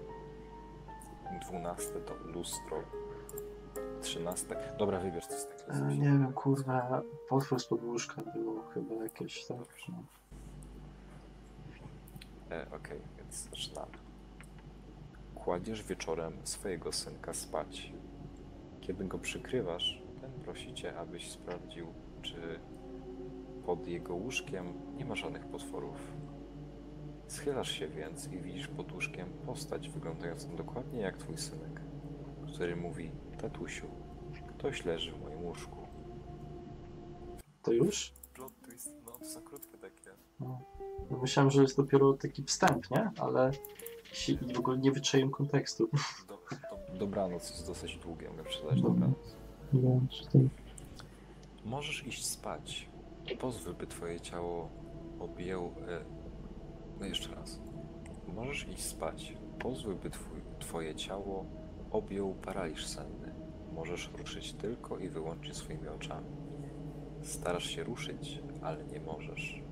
[1.42, 2.82] Dwunaste to lustro.
[4.00, 4.56] Trzynaste.
[4.78, 5.72] Dobra, wybierz coś takiego.
[5.86, 9.58] E, nie wiem, kurwa, potwór z podłóżka było chyba jakieś, tak?
[9.88, 10.02] No.
[12.56, 13.92] E, Okej, więc zaczynamy.
[15.34, 17.92] Kładziesz wieczorem swojego synka spać.
[18.86, 21.86] Kiedy go przykrywasz, ten prosi cię, abyś sprawdził,
[22.22, 22.60] czy
[23.64, 26.12] pod jego łóżkiem nie ma żadnych potworów.
[27.28, 31.80] Schylasz się więc i widzisz pod łóżkiem postać wyglądającą dokładnie jak twój synek,
[32.46, 33.86] który mówi: Tatusiu,
[34.48, 35.86] ktoś leży w moim łóżku.
[37.62, 38.12] To już?
[38.34, 40.10] Plot twist, no to są krótkie takie.
[40.40, 40.60] No.
[41.10, 43.10] No myślałem, że jest dopiero taki wstęp, nie?
[43.18, 43.50] Ale
[44.54, 45.88] w ogóle nie wyczaiłem kontekstu.
[46.96, 49.36] Dobranoc jest dosyć długie, mogę przeczytać dobranoc.
[51.64, 52.88] Możesz iść spać.
[53.38, 54.68] Pozwól, by twoje ciało
[55.20, 55.68] objęło...
[55.88, 56.04] E,
[57.00, 57.60] no jeszcze raz.
[58.34, 59.36] Możesz iść spać.
[59.58, 61.44] Pozwól, by twój, twoje ciało
[61.90, 63.34] objął paraliż senny.
[63.72, 66.26] Możesz ruszyć tylko i wyłącznie swoimi oczami.
[67.22, 69.62] Starasz się ruszyć, ale nie możesz,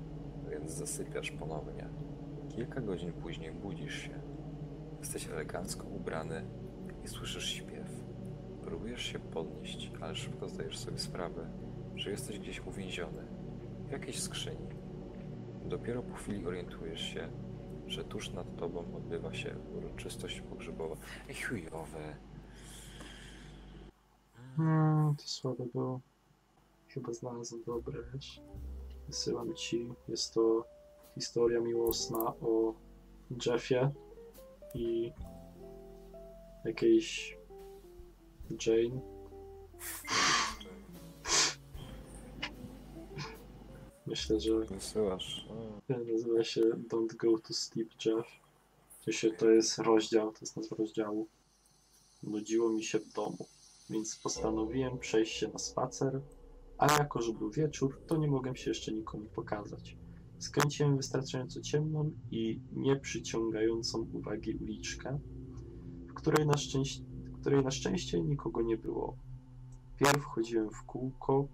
[0.49, 1.89] więc zasypiasz ponownie.
[2.55, 4.19] Kilka godzin później budzisz się.
[4.99, 6.45] Jesteś elegancko ubrany
[7.05, 8.03] i słyszysz śpiew.
[8.61, 11.49] Próbujesz się podnieść, ale szybko zdajesz sobie sprawę,
[11.95, 13.27] że jesteś gdzieś uwięziony
[13.87, 14.69] w jakiejś skrzyni.
[15.65, 17.29] Dopiero po chwili orientujesz się,
[17.87, 20.95] że tuż nad tobą odbywa się uroczystość pogrzebowa.
[21.47, 22.15] Chujowe.
[24.57, 25.99] Hmm, to słabe było.
[26.87, 28.41] Chyba znalazłem dobre, wiesz?
[29.07, 29.89] Wysyłam ci.
[30.07, 30.65] Jest to
[31.15, 32.73] historia miłosna o
[33.45, 33.91] Jeffie
[34.73, 35.11] i
[36.65, 37.37] jakiejś
[38.65, 39.01] Jane.
[44.07, 45.47] Myślę, że Wysyłasz.
[45.89, 48.27] Nazywa się Don't Go to Sleep Jeff.
[49.05, 51.27] To, się, to jest rozdział, to jest nazwa rozdziału.
[52.23, 53.47] Nudziło mi się w domu,
[53.89, 56.21] więc postanowiłem przejść się na spacer,
[56.77, 59.97] a jako, że był wieczór, to nie mogłem się jeszcze nikomu pokazać.
[60.39, 65.19] Skręciłem wystarczająco ciemną i nieprzyciągającą uwagi uliczkę,
[66.25, 67.03] której na, szczęście,
[67.41, 69.17] której na szczęście nikogo nie było.
[69.99, 71.47] Pierw chodziłem w kółko,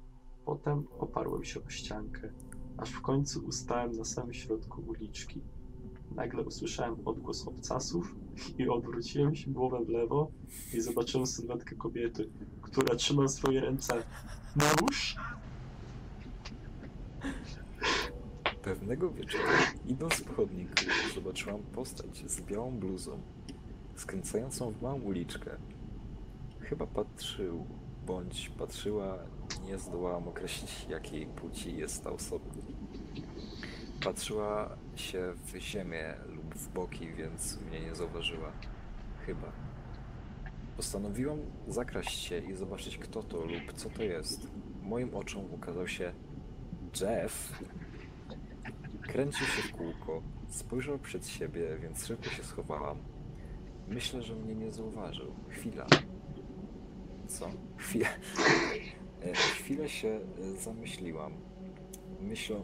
[0.46, 2.34] potem oparłem się o ściankę,
[2.78, 5.42] aż w końcu ustałem na samym środku uliczki.
[6.16, 8.16] Nagle usłyszałem odgłos obcasów
[8.58, 10.32] i odwróciłem się głowę w lewo
[10.74, 12.30] i zobaczyłem sylwetkę kobiety,
[12.62, 14.04] która trzyma swoje ręce
[14.56, 15.16] na łóż.
[18.62, 19.44] Pewnego wieczoru,
[19.88, 20.74] idąc po chodniku,
[21.16, 23.22] zobaczyłam postać z białą bluzą,
[24.02, 25.52] skręcającą w małą uliczkę.
[26.60, 27.66] Chyba patrzył,
[28.06, 29.18] bądź patrzyła,
[29.68, 32.46] nie zdołałam określić, jakiej płci jest ta osoba.
[34.04, 38.52] Patrzyła się w ziemię lub w boki, więc mnie nie zauważyła.
[39.26, 39.52] Chyba.
[40.78, 44.48] Postanowiłam zakraść się i zobaczyć, kto to lub co to jest.
[44.82, 46.14] Moim oczom ukazał się
[47.02, 47.54] Jeff,
[49.02, 52.98] Kręcił się w kółko, spojrzał przed siebie, więc szybko się schowałam.
[53.92, 55.34] Myślę, że mnie nie zauważył.
[55.50, 55.88] Chwila.
[57.28, 57.52] Co?
[57.78, 58.08] Chwilę.
[59.24, 61.34] E, Chwilę się e, zamyśliłam.
[62.22, 62.64] Myślą...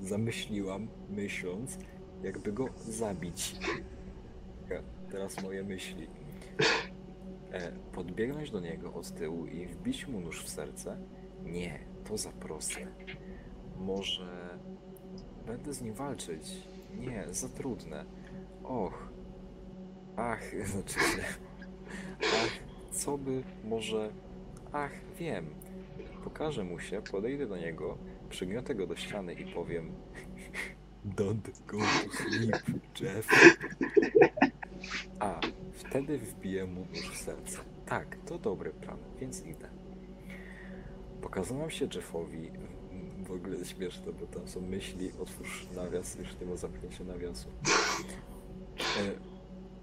[0.00, 1.78] Zamyśliłam, myśląc,
[2.22, 3.56] jakby go zabić.
[5.10, 6.06] Teraz moje myśli.
[7.52, 10.98] E, Podbiegnąć do niego od tyłu i wbić mu nóż w serce?
[11.44, 12.86] Nie, to za proste.
[13.78, 14.58] Może
[15.46, 16.68] Będę z nim walczyć.
[16.98, 18.04] Nie, za trudne.
[18.64, 19.11] Och.
[20.22, 21.24] Ach, znaczy się.
[22.20, 22.58] Ach,
[22.92, 24.10] co by może.
[24.72, 25.46] Ach, wiem.
[26.24, 27.98] Pokażę mu się, podejdę do niego,
[28.30, 29.92] przygniotę go do ściany i powiem.
[31.16, 32.62] Don't go to sleep,
[33.00, 33.28] Jeff.
[35.18, 35.40] A,
[35.72, 37.58] wtedy wbiję mu nóż w serce.
[37.86, 39.68] Tak, to dobry plan, więc idę.
[41.22, 42.50] Pokazałam się Jeffowi.
[43.22, 47.48] W ogóle śmieszne, bo tam są myśli, otwórz nawias, już nie ma zamknięcia nawiasu.
[48.98, 49.31] E,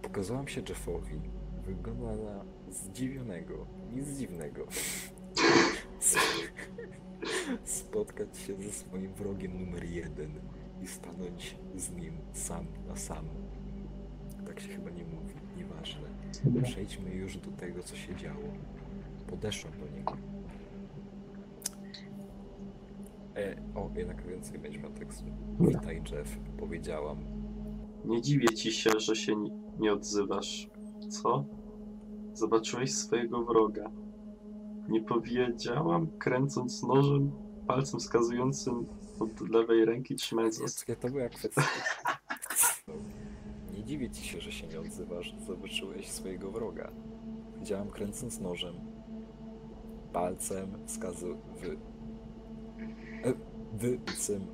[0.10, 1.20] pokazałam się Jeffowi.
[1.66, 3.66] Wygląda na zdziwionego.
[3.92, 4.68] Nic dziwnego.
[6.14, 6.54] Sp-
[7.64, 10.32] Spotkać się ze swoim wrogiem numer jeden
[10.82, 13.26] i stanąć z nim sam na sam.
[14.48, 16.10] Tak się chyba nie mówi, nieważne.
[16.64, 18.44] Przejdźmy już do tego, co się działo.
[19.28, 20.18] Podeszłam do niego.
[23.36, 25.26] E, o, jednak więcej będzie miał tekstu.
[25.60, 27.18] Witaj, Jeff, powiedziałam.
[28.06, 30.70] Nie dziwię ci się, że się ni- nie odzywasz.
[31.10, 31.46] Co?
[32.34, 33.92] Zobaczyłeś swojego wroga.
[34.90, 37.32] Nie powiedziałam, kręcąc nożem,
[37.68, 38.86] palcem wskazującym
[39.20, 40.80] od lewej ręki, trzymając ostro.
[40.80, 41.62] Czekaj, to była kwestia.
[43.74, 45.36] Nie dziwię ci się, że się nie odzywasz.
[45.48, 46.92] Zobaczyłeś swojego wroga.
[47.60, 48.76] Widziałam kręcąc nożem.
[50.14, 51.38] Palcem wskazu...
[53.24, 53.34] e,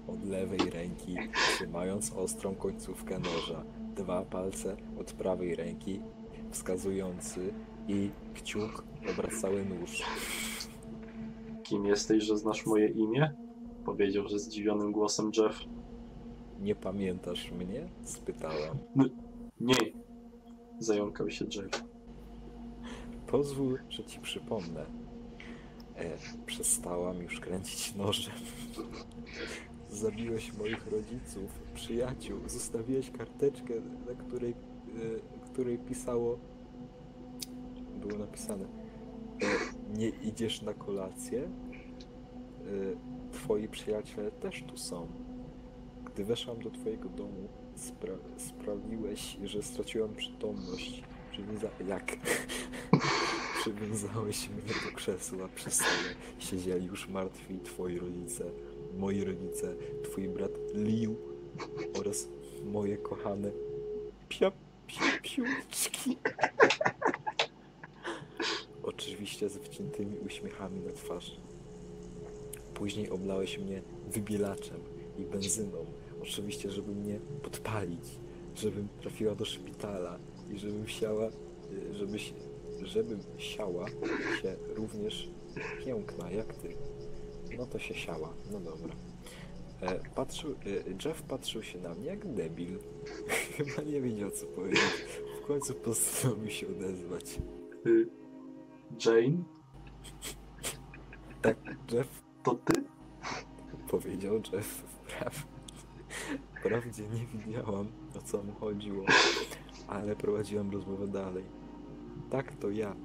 [0.07, 3.63] od lewej ręki, trzymając ostrą końcówkę noża.
[3.95, 6.01] Dwa palce od prawej ręki,
[6.51, 7.53] wskazujący
[7.87, 10.03] i kciuk obracały nóż.
[11.63, 13.33] Kim jesteś, że znasz moje imię?
[13.85, 15.59] Powiedział, że zdziwionym głosem Jeff.
[16.59, 17.89] Nie pamiętasz mnie?
[18.03, 18.77] spytałam.
[19.59, 19.75] Nie!
[20.79, 21.83] Zająkał się Jeff.
[23.27, 24.85] Pozwól, że ci przypomnę.
[25.95, 28.33] E, przestałam już kręcić nożem.
[29.95, 33.73] Zabiłeś moich rodziców, przyjaciół, zostawiłeś karteczkę,
[34.07, 34.55] na której, e,
[35.45, 36.39] której pisało.
[38.01, 38.65] Było napisane.
[38.65, 39.47] E,
[39.97, 41.43] nie idziesz na kolację?
[41.43, 41.49] E,
[43.31, 45.07] twoi przyjaciele też tu są.
[46.05, 51.03] Gdy weszłam do twojego domu, spra- sprawiłeś, że straciłam przytomność.
[51.31, 52.17] Przywiąza- jak?
[53.61, 56.15] Przywiązałeś mnie do krzesła przy stole.
[56.39, 58.43] Siedzieli już martwi twoi rodzice,
[58.97, 61.15] moi rodzice, twój brat Liu
[61.99, 62.27] oraz
[62.63, 63.51] moje kochane
[64.29, 64.51] pia,
[64.87, 66.17] pia, piłeczki.
[68.83, 71.35] Oczywiście z wciętymi uśmiechami na twarzy.
[72.73, 73.81] Później oblałeś mnie
[74.11, 74.79] wybielaczem
[75.19, 75.85] i benzyną.
[76.21, 78.19] Oczywiście, żeby mnie podpalić,
[78.55, 80.19] żebym trafiła do szpitala
[80.53, 81.29] i żebym siała,
[81.91, 82.17] żeby,
[82.83, 83.89] żebym siała
[84.41, 85.29] się również
[85.85, 86.75] piękna jak ty.
[87.57, 88.93] No to się siała, no dobra.
[89.81, 92.79] E, patrzył, e, Jeff patrzył się na mnie jak debil.
[93.57, 94.81] Chyba nie wiedział co powiedzieć.
[95.43, 97.39] W końcu postanowił się odezwać.
[97.85, 98.09] Y,
[99.05, 99.43] Jane?
[101.41, 101.57] Tak,
[101.91, 102.83] Jeff To ty?
[103.89, 105.39] powiedział Jeff wprawdzie.
[106.59, 107.87] Wprawdzie nie wiedziałam
[108.17, 109.05] o co mu chodziło,
[109.87, 111.43] ale prowadziłam rozmowę dalej.
[112.29, 112.95] Tak, to ja.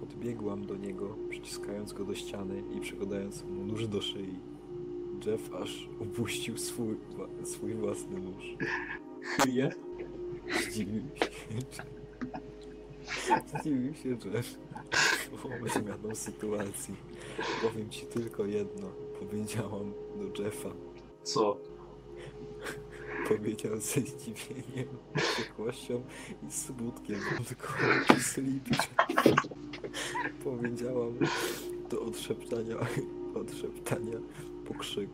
[0.00, 4.38] Podbiegłam do niego, przyciskając go do ściany i przykładając mu nóż do szyi.
[5.26, 6.96] Jeff aż upuścił swój,
[7.44, 8.44] swój własny nóż.
[9.22, 9.70] Chryje?
[10.68, 11.30] Zdziwił się.
[13.58, 14.58] Zdziwił się Jeff
[15.42, 16.94] wobec zmianą sytuacji.
[17.62, 18.88] Powiem ci tylko jedno.
[19.18, 20.68] Powiedziałam do Jeffa.
[21.22, 21.56] Co?
[23.28, 26.02] Powiedział ze zdziwieniem, wściekłością
[26.48, 28.76] i smutkiem wątkowo Sleepy.
[30.44, 31.18] Powiedziałam
[31.90, 32.76] do odszeptania,
[33.40, 34.18] odszeptania
[34.64, 35.10] po krzyk.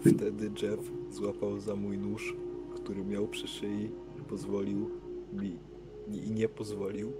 [0.00, 2.36] Wtedy Jeff złapał za mój nóż,
[2.74, 4.90] który miał przy szyi i pozwolił
[5.32, 5.58] mi
[6.08, 7.12] i nie pozwolił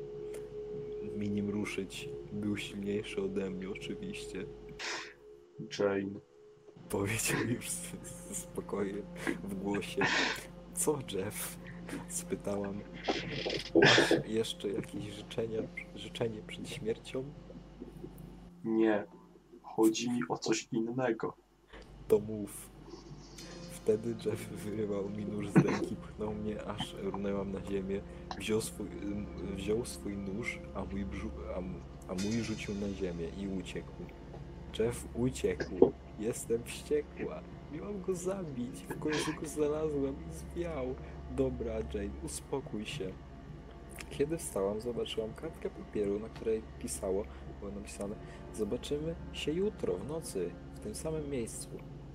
[1.17, 2.09] mi nim ruszyć.
[2.33, 4.47] Był silniejszy ode mnie oczywiście.
[5.79, 6.21] Jane.
[6.89, 7.93] Powiedział już z,
[8.31, 9.03] z spokojem
[9.45, 10.03] w głosie.
[10.75, 11.59] Co, Jeff?
[12.09, 12.81] Spytałam.
[13.83, 15.61] Masz jeszcze jakieś życzenia,
[15.95, 17.25] życzenie przed śmiercią?
[18.65, 19.05] Nie.
[19.63, 21.37] Chodzi mi o coś innego.
[22.09, 22.71] To mów.
[23.73, 28.01] Wtedy Jeff wyrywał mi nóż z ręki, pchnął mnie, aż runęłam na ziemię.
[28.39, 28.87] Wziął swój,
[29.57, 31.59] wziął swój nóż, a mój, brzu, a,
[32.13, 33.93] a mój rzucił na ziemię i uciekł.
[34.79, 35.93] Jeff uciekł.
[36.19, 37.41] Jestem wściekła.
[37.73, 38.85] Miałam go zabić.
[38.89, 40.95] W końcu go znalazłem i zwiał.
[41.37, 43.13] Dobra, Jane, uspokój się.
[44.11, 47.25] Kiedy wstałam, zobaczyłam kartkę papieru, na której pisało,
[47.61, 48.15] było napisane
[48.55, 51.69] Zobaczymy się jutro w nocy, w tym samym miejscu.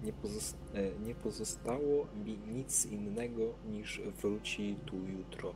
[0.03, 5.53] Nie, e, nie pozostało mi nic innego niż wróci tu jutro.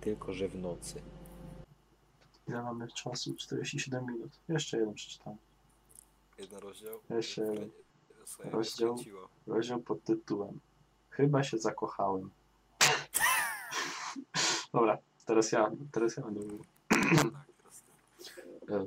[0.00, 1.02] Tylko, że w nocy.
[2.48, 3.34] Ile mamy czasu?
[3.34, 4.40] 47 minut.
[4.48, 5.36] Jeszcze jeden przeczytam.
[6.38, 7.00] Jeden rozdział.
[7.10, 7.70] Jeszcze jeden.
[8.44, 8.96] Rozdział.
[9.46, 10.60] Rozdział pod tytułem
[11.10, 12.30] Chyba się zakochałem.
[14.76, 16.64] Dobra, teraz ja, teraz ja będę mówił.
[18.68, 18.82] Tak.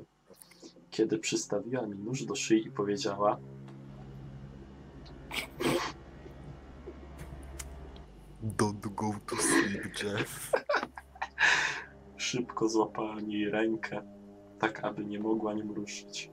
[0.90, 3.38] Kiedy przystawiła mi nóż do szyi i powiedziała
[8.58, 10.52] Don't go to sleep, Jeff.
[12.16, 14.02] Szybko złapałem jej rękę,
[14.58, 16.30] tak aby nie mogła nią ruszyć.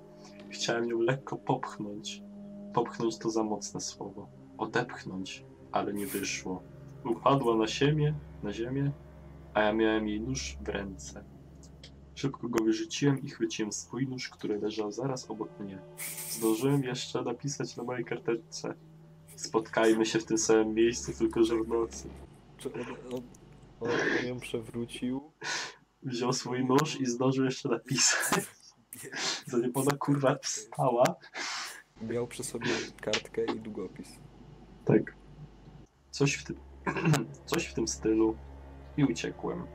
[0.49, 2.24] Chciałem ją lekko popchnąć.
[2.74, 4.28] Popchnąć to za mocne słowo.
[4.58, 6.64] Odepchnąć, ale nie wyszło.
[7.05, 8.91] Upadła na ziemię, na ziemię,
[9.58, 11.24] a ja miałem jej nóż w ręce.
[12.16, 15.80] Szybko go wyrzuciłem i chwyciłem swój nóż, który leżał zaraz obok mnie.
[16.30, 18.74] Zdążyłem jeszcze napisać na mojej karteczce.
[19.36, 22.10] Spotkajmy się w tym samym miejscu, tylko że w nocy.
[22.58, 22.82] Czy on,
[23.14, 23.22] on,
[23.80, 25.32] on, ją przewrócił
[26.03, 28.45] wziął swój nóż i zdążył jeszcze napisać.
[29.51, 31.16] Zanim ona kurwa wstała.
[32.01, 34.10] Miał przy sobie kartkę i długopis.
[34.86, 35.16] Tak.
[36.12, 36.55] Coś w tym,
[37.51, 38.38] coś w tym stylu
[38.98, 39.68] i uciekłem.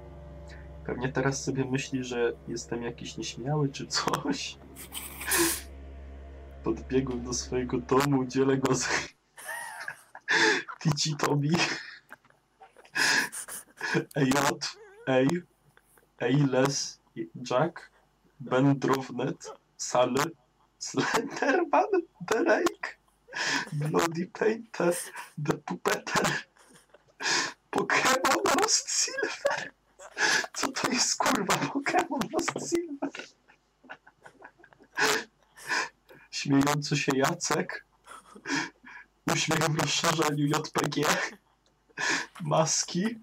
[0.86, 4.58] Pewnie teraz sobie myśli, że jestem jakiś nieśmiały czy coś.
[6.64, 8.88] Podbiegłem do swojego domu, dzielę go z
[10.80, 11.50] Tici Tobi.
[14.14, 14.32] EJ,
[15.06, 15.28] Ej,
[16.20, 17.00] Ejles,
[17.50, 17.90] Jack,
[18.40, 20.24] Ben Drownet, Sally,
[20.78, 22.96] Slenderman, Drake,
[23.72, 24.94] Bloody Painter,
[25.46, 26.26] The Puppeter,
[27.72, 29.72] Pokémon Lost Silver.
[30.54, 33.10] Co to jest kurwa Pokémon Lost Silver?
[36.30, 37.84] Śmiejący się Jacek.
[39.34, 41.04] Uśmiech w rozszerzeniu JPG.
[42.40, 43.18] Maski.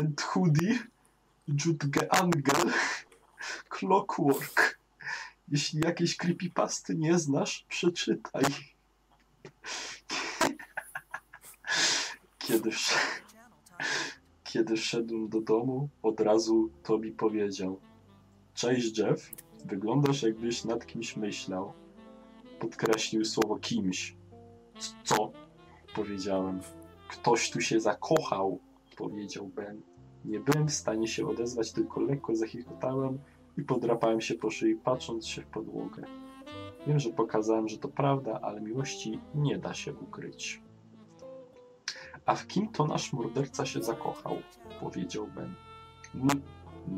[0.00, 0.78] And Hoodie.
[1.48, 2.72] Jutge Angel.
[3.68, 4.78] Clockwork.
[5.48, 8.44] Jeśli jakieś creepypasty nie znasz, przeczytaj.
[12.38, 12.98] Kiedy, wsz-
[14.52, 17.80] kiedy wszedłem do domu, od razu Tobi powiedział
[18.54, 19.30] Cześć Jeff,
[19.64, 21.72] wyglądasz jakbyś nad kimś myślał.
[22.58, 24.16] Podkreślił słowo kimś.
[24.78, 25.32] "C- Co?
[25.94, 26.60] Powiedziałem.
[27.08, 28.58] Ktoś tu się zakochał,
[28.96, 29.80] powiedział Ben.
[30.24, 33.18] Nie byłem w stanie się odezwać, tylko lekko zachichotałem
[33.58, 36.02] i podrapałem się po szyi, patrząc się w podłogę.
[36.86, 40.62] Wiem, że pokazałem, że to prawda, ale miłości nie da się ukryć.
[42.26, 44.36] A w kim to nasz morderca się zakochał?
[44.80, 45.54] Powiedział Ben.
[46.14, 46.42] M-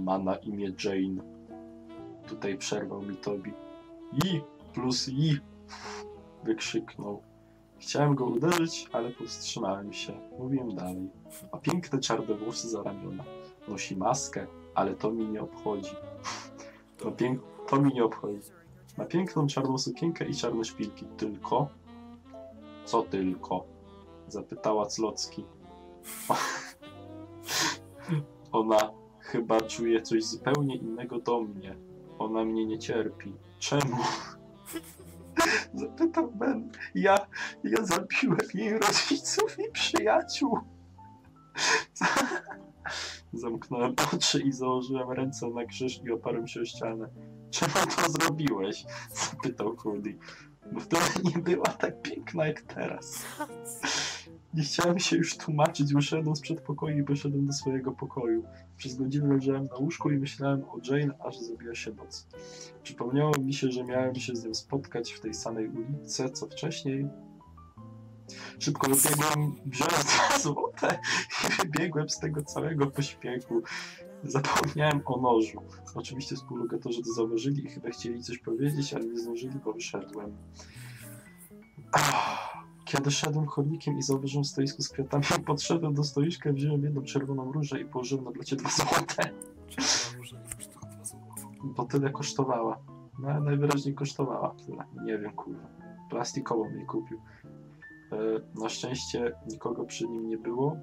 [0.05, 1.23] ma na imię Jane.
[2.29, 3.53] Tutaj przerwał mi Tobi.
[4.25, 4.41] I
[4.75, 5.39] plus i!
[6.45, 7.23] Wykrzyknął.
[7.79, 10.13] Chciałem go uderzyć, ale powstrzymałem się.
[10.39, 11.11] Mówiłem dalej.
[11.53, 13.25] Ma piękne czarne włosy za ramiona.
[13.69, 15.95] Nosi maskę, ale to mi nie obchodzi.
[16.99, 17.43] To, pięk...
[17.69, 18.51] to mi nie obchodzi.
[18.99, 21.07] Ma piękną czarną sukienkę i czarne szpilki.
[21.17, 21.69] Tylko?
[22.85, 23.65] Co tylko?
[24.29, 25.45] Zapytała Clocki.
[28.53, 31.77] Ona chyba czuje coś zupełnie innego do mnie.
[32.19, 33.33] Ona mnie nie cierpi.
[33.59, 33.97] Czemu?
[35.75, 36.73] Zapytał Ben.
[36.95, 37.27] Ja,
[37.65, 40.59] ja zabiłem jej rodziców i przyjaciół.
[43.33, 47.09] Zamknąłem oczy i założyłem ręce na krzyż i oparłem się o ścianę.
[47.51, 48.85] Czemu to zrobiłeś?
[49.15, 50.19] Zapytał Cody.
[50.81, 51.05] Wtedy
[51.35, 53.25] nie była tak piękna jak teraz.
[54.55, 58.45] Nie chciałem się już tłumaczyć, wyszedłem z przedpokoju i wyszedłem do swojego pokoju.
[58.77, 62.27] Przez godzinę leżałem na łóżku i myślałem o Jane, aż zrobiła się noc.
[62.83, 67.09] Przypomniało mi się, że miałem się z nią spotkać w tej samej ulicy, co wcześniej.
[68.59, 70.99] Szybko wybiegłem, wziąłem dwa złote
[71.45, 73.63] i wybiegłem z tego całego pośpiechu.
[74.25, 75.63] Zapomniałem o nożu.
[75.95, 80.37] Oczywiście współlokatorzy to zauważyli i chyba chcieli coś powiedzieć, ale nie zdążyli, bo wyszedłem.
[81.93, 82.55] Ah.
[82.85, 87.81] Kiedy szedłem chodnikiem i zauważyłem stoisko z kwiatami, podszedłem do stoiska, wziąłem jedną czerwoną różę
[87.81, 89.31] i położyłem na blacie dwa złote,
[91.65, 92.79] bo tyle kosztowała.
[93.19, 94.85] No, najwyraźniej kosztowała tyle.
[95.05, 95.69] Nie wiem, kurwa.
[96.11, 97.21] Plastikową mi kupił.
[98.13, 100.77] E, na szczęście nikogo przy nim nie było.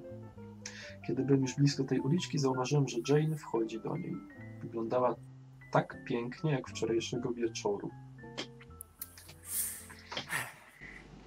[1.06, 4.16] Kiedy byłem już blisko tej uliczki, zauważyłem, że Jane wchodzi do niej.
[4.62, 5.16] Wyglądała
[5.72, 7.90] tak pięknie, jak wczorajszego wieczoru.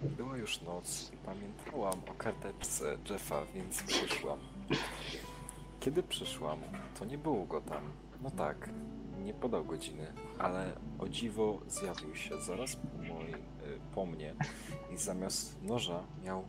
[0.01, 4.39] Była już noc i pamiętałam o karteczce Jeffa, więc przyszłam.
[5.79, 6.59] Kiedy przyszłam,
[6.99, 7.83] to nie było go tam.
[8.21, 8.69] No tak,
[9.23, 13.39] nie podał godziny, ale o dziwo zjawił się zaraz po, moim, y,
[13.95, 14.35] po mnie
[14.93, 16.43] i zamiast noża miał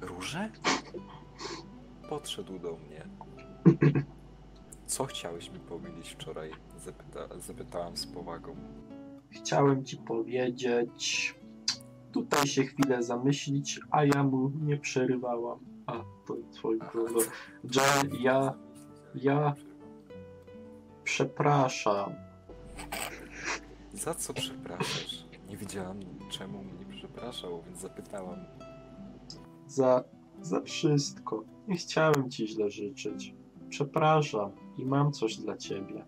[0.00, 0.50] róże?
[2.10, 3.06] Podszedł do mnie.
[4.86, 6.50] Co chciałeś mi powiedzieć wczoraj?
[6.78, 8.56] Zapyta, zapytałam z powagą.
[9.30, 11.34] Chciałem ci powiedzieć.
[12.12, 15.58] Tutaj się chwilę zamyślić, a ja mu nie przerywałam.
[15.86, 15.92] A,
[16.26, 17.28] to twój problem.
[17.74, 18.54] Jane, ja,
[19.14, 19.54] ja
[21.04, 22.14] przepraszam.
[23.92, 25.24] Za co przepraszasz?
[25.48, 26.00] Nie wiedziałam,
[26.30, 28.38] czemu mnie przepraszał, więc zapytałam.
[29.66, 30.04] Za,
[30.42, 31.44] za wszystko.
[31.68, 33.34] Nie chciałem ci źle życzyć.
[33.68, 36.04] Przepraszam i mam coś dla ciebie.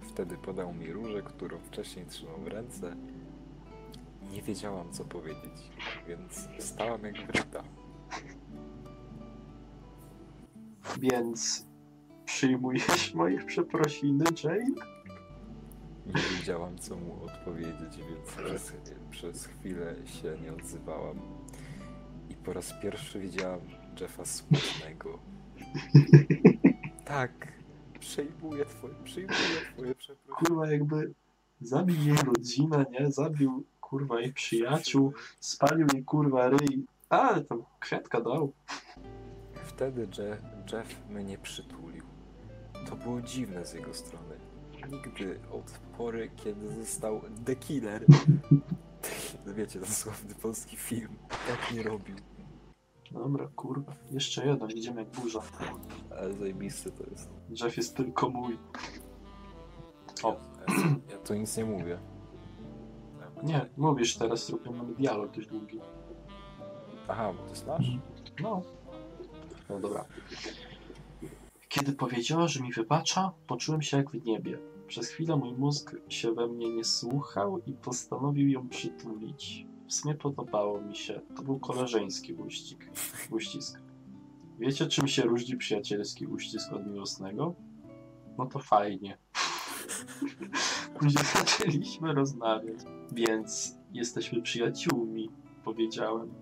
[0.00, 2.96] Wtedy podał mi różę, którą wcześniej trzymał w ręce.
[4.32, 5.70] Nie wiedziałam, co powiedzieć,
[6.08, 7.62] więc stałam jak wryta.
[11.00, 11.66] Więc
[12.24, 14.94] przyjmujesz moje przeprosiny, Jane?
[16.06, 18.72] Nie wiedziałam, co mu odpowiedzieć, więc przez,
[19.10, 21.43] przez chwilę się nie odzywałam.
[22.44, 23.60] Po raz pierwszy widziałam
[24.00, 25.18] Jeffa smutnego.
[27.04, 27.52] Tak,
[28.00, 29.38] przejmuję twoje, przejmuję
[29.74, 30.36] twoje przeprosiny.
[30.36, 31.14] Kurwa, jakby
[31.60, 33.12] zabił jej rodzinę, nie?
[33.12, 36.86] Zabił, kurwa, jej przyjaciół, spalił jej, kurwa, ryj.
[37.08, 38.52] Ale tam kwiatka dał.
[39.64, 40.42] Wtedy Jeff,
[40.72, 42.04] Jeff mnie przytulił.
[42.88, 44.36] To było dziwne z jego strony.
[44.90, 48.04] Nigdy od pory, kiedy został The Killer,
[49.56, 52.16] wiecie, dosłowny polski film, tak nie robił.
[53.14, 53.92] Dobra, kurwa.
[54.10, 55.40] Jeszcze jeden, idziemy jak burza.
[56.10, 57.30] Ale zajebisty to jest.
[57.62, 58.58] Jeff jest tylko mój.
[60.22, 60.36] O.
[61.10, 61.98] Ja, tu nic nie mówię.
[63.42, 65.80] Nie, mówisz teraz, tylko mamy dialog dość długi.
[67.08, 67.86] Aha, bo to jest nasz?
[68.42, 68.62] No.
[69.68, 70.04] No dobra.
[71.68, 74.58] Kiedy powiedziała, że mi wybacza, poczułem się jak w niebie.
[74.86, 79.66] Przez chwilę mój mózg się we mnie nie słuchał i postanowił ją przytulić.
[79.88, 81.20] W sumie podobało mi się.
[81.36, 82.84] To był koleżeński uścisk.
[83.30, 83.80] uścisk.
[84.58, 87.54] Wiecie, czym się różni przyjacielski uścisk od miłosnego?
[88.38, 89.18] No to fajnie.
[90.98, 92.78] Później zaczęliśmy rozmawiać.
[93.12, 95.30] Więc jesteśmy przyjaciółmi,
[95.64, 96.34] powiedziałem.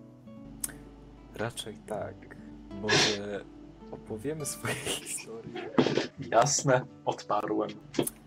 [1.35, 2.37] Raczej tak.
[2.83, 3.45] Może
[3.91, 5.71] opowiemy swoje historie.
[6.31, 7.71] Jasne, odparłem.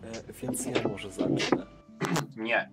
[0.02, 1.66] E, więc ja może zacznę.
[2.36, 2.70] Nie,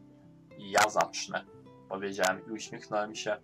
[0.59, 1.45] ja zacznę,
[1.93, 3.37] powiedziałem i uśmiechnąłem się,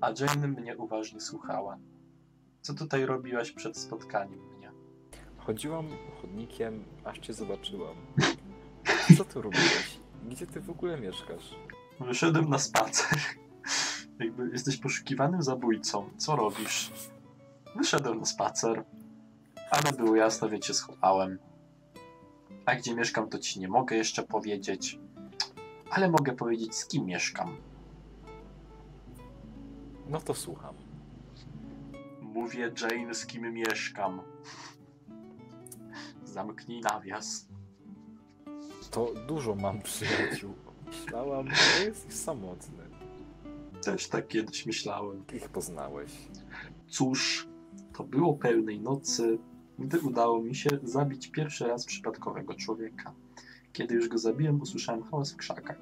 [0.00, 1.78] a Jane mnie uważnie słuchała.
[2.60, 4.72] Co tutaj robiłaś przed spotkaniem mnie?
[5.38, 5.88] Chodziłam
[6.22, 7.96] chodnikiem, aż cię zobaczyłam.
[9.18, 10.00] Co tu robiłeś?
[10.28, 11.56] Gdzie ty w ogóle mieszkasz?
[12.00, 13.18] Wyszedłem na spacer.
[14.20, 16.10] Jakby jesteś poszukiwanym zabójcą.
[16.16, 16.92] Co robisz?
[17.76, 18.84] Wyszedłem na spacer.
[19.70, 21.38] Ale było jasno, więc się schowałem.
[22.64, 24.98] A gdzie mieszkam, to ci nie mogę jeszcze powiedzieć.
[25.90, 27.75] Ale mogę powiedzieć, z kim mieszkam.
[30.08, 30.74] No to słucham.
[32.22, 34.20] Mówię Jane, z kim mieszkam.
[36.24, 37.48] Zamknij nawias.
[38.90, 40.54] To dużo mam przyjaciół.
[40.86, 42.84] Myślałam, że jesteś samotny.
[43.82, 45.24] Też tak kiedyś myślałem.
[45.34, 46.12] Ich poznałeś.
[46.88, 47.48] Cóż,
[47.96, 49.38] to było pełnej nocy,
[49.78, 53.14] gdy udało mi się zabić pierwszy raz przypadkowego człowieka.
[53.72, 55.78] Kiedy już go zabiłem, usłyszałem hałas w krzakach.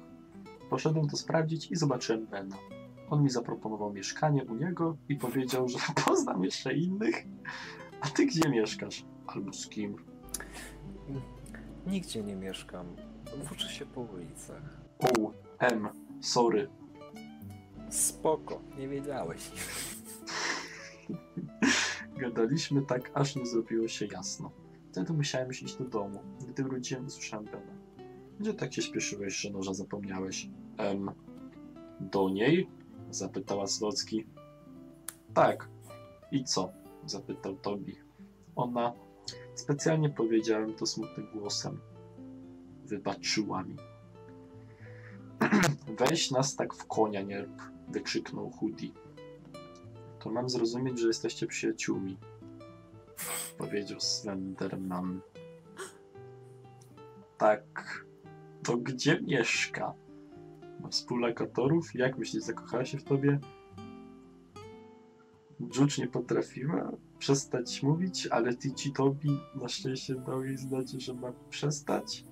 [0.69, 2.57] Poszedłem to sprawdzić i zobaczyłem Bena.
[3.09, 7.25] On mi zaproponował mieszkanie u niego i powiedział, że poznam jeszcze innych.
[8.01, 9.05] A ty gdzie mieszkasz?
[9.27, 9.95] Albo z kim?
[11.87, 12.85] Nigdzie nie mieszkam.
[13.47, 14.81] Włóczę się po ulicach.
[14.99, 15.89] O, M,
[16.21, 16.69] sorry.
[17.89, 19.51] Spoko, nie wiedziałeś.
[22.21, 24.51] Gadaliśmy tak, aż nie zrobiło się jasno.
[24.91, 26.19] Wtedy musiałem iść do domu.
[26.47, 27.75] Gdy wróciłem, usłyszałem Bena.
[28.39, 30.49] Gdzie tak się śpieszyłeś, że noża zapomniałeś?
[30.77, 31.11] Em,
[31.99, 32.69] do niej?
[33.15, 34.27] Zapytała Zlocki.
[35.33, 35.69] Tak.
[36.31, 36.71] I co?
[37.05, 37.95] Zapytał Tobi.
[38.55, 38.93] Ona...
[39.55, 41.79] Specjalnie powiedziałem to smutnym głosem.
[42.85, 43.75] Wybaczyła mi.
[45.99, 48.91] Weź nas tak w konia nie rób, wykrzyknął Hoodie.
[50.19, 52.17] To mam zrozumieć, że jesteście przyjaciółmi.
[53.57, 55.21] Powiedział Slenderman.
[57.37, 58.05] Tak.
[58.63, 59.93] To gdzie mieszka?
[60.89, 61.95] Współlokatorów?
[61.95, 63.39] Jak myślisz, zakochała się w tobie?
[65.69, 71.31] Dżucz nie potrafiła przestać mówić, ale Tici Tobi na szczęście dał jej znać, że ma
[71.49, 72.25] przestać.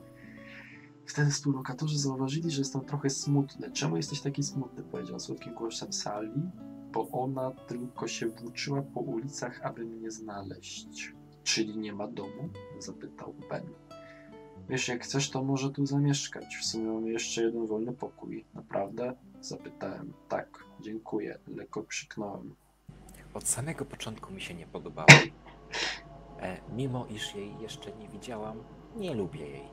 [1.05, 3.71] Wtedy współlokatorzy zauważyli, że jestem trochę smutny.
[3.71, 4.83] Czemu jesteś taki smutny?
[4.83, 6.51] Powiedział słodkim głosem Sally
[6.93, 11.13] bo ona tylko się włóczyła po ulicach, aby mnie znaleźć.
[11.43, 12.49] Czyli nie ma domu?
[12.79, 13.63] zapytał Ben.
[14.69, 16.57] Wiesz, jak chcesz, to może tu zamieszkać.
[16.57, 18.45] W sumie mamy jeszcze jeden wolny pokój.
[18.53, 19.13] Naprawdę?
[19.41, 20.13] Zapytałem.
[20.29, 21.39] Tak, dziękuję.
[21.47, 22.55] Lekko krzyknąłem.
[23.33, 25.07] Od samego początku mi się nie podobała.
[26.39, 28.63] E, mimo iż jej jeszcze nie widziałam,
[28.95, 29.69] nie lubię jej.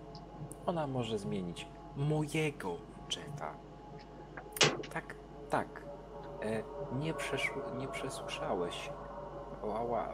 [0.67, 1.67] Ona może zmienić
[1.97, 2.77] mojego
[3.17, 3.55] Jetta.
[4.93, 5.15] Tak,
[5.51, 5.85] tak.
[6.43, 6.63] E,
[6.99, 8.91] nie, przeszło, nie przesłyszałeś.
[9.63, 10.13] Ała,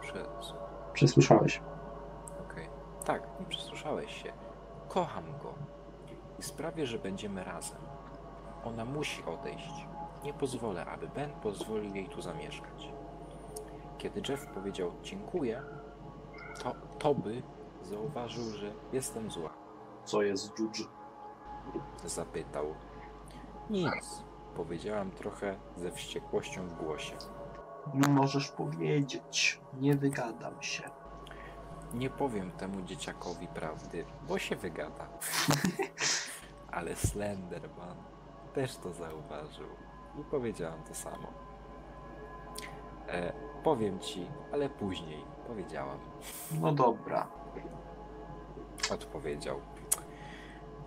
[0.00, 0.54] przez...
[0.92, 1.60] Przesłyszałeś.
[3.06, 4.32] Tak, nie przesłyszałeś się.
[4.88, 5.54] Kocham go.
[6.38, 7.78] I sprawię, że będziemy razem.
[8.64, 9.86] Ona musi odejść.
[10.24, 12.92] Nie pozwolę, aby Ben pozwolił jej tu zamieszkać.
[13.98, 15.62] Kiedy Jeff powiedział dziękuję,
[16.62, 17.42] to Toby
[17.82, 19.50] zauważył, że jestem zła.
[20.04, 20.82] Co jest Judge?
[22.04, 22.74] Zapytał.
[23.70, 24.24] Nic.
[24.54, 27.16] Powiedziałam trochę ze wściekłością w głosie.
[27.94, 29.60] Nie możesz powiedzieć.
[29.80, 30.90] Nie wygadam się.
[31.94, 35.08] Nie powiem temu dzieciakowi prawdy, bo się wygada.
[36.72, 37.96] Ale Slenderman
[38.54, 39.68] też to zauważył
[40.20, 41.28] i powiedziałam to samo.
[43.08, 43.32] E,
[43.66, 45.98] Powiem ci, ale później, powiedziałam.
[46.60, 47.26] No dobra.
[48.90, 49.60] Odpowiedział.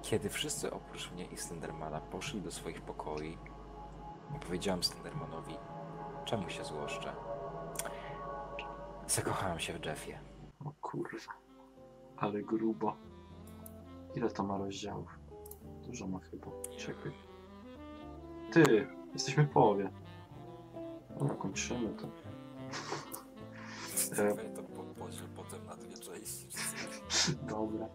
[0.02, 3.38] Kiedy wszyscy oprócz mnie i Slendermana poszli do swoich pokoi,
[4.48, 5.58] powiedziałam Slendermanowi,
[6.26, 7.14] czemu się złoszczę.
[9.08, 10.20] Zakochałem się w Jeffie.
[10.90, 11.34] Kurwa.
[12.18, 12.96] Ale grubo.
[14.16, 15.20] Ile to ma rozdziałów?
[15.88, 16.48] Dużo ma chyba.
[16.78, 17.12] Czekaj.
[18.52, 19.92] Ty, jesteśmy w połowie.
[21.20, 22.08] Dobra, kończymy to.
[24.56, 24.64] To
[25.00, 26.48] podziel potem na dwie części.
[27.50, 27.88] Dobra.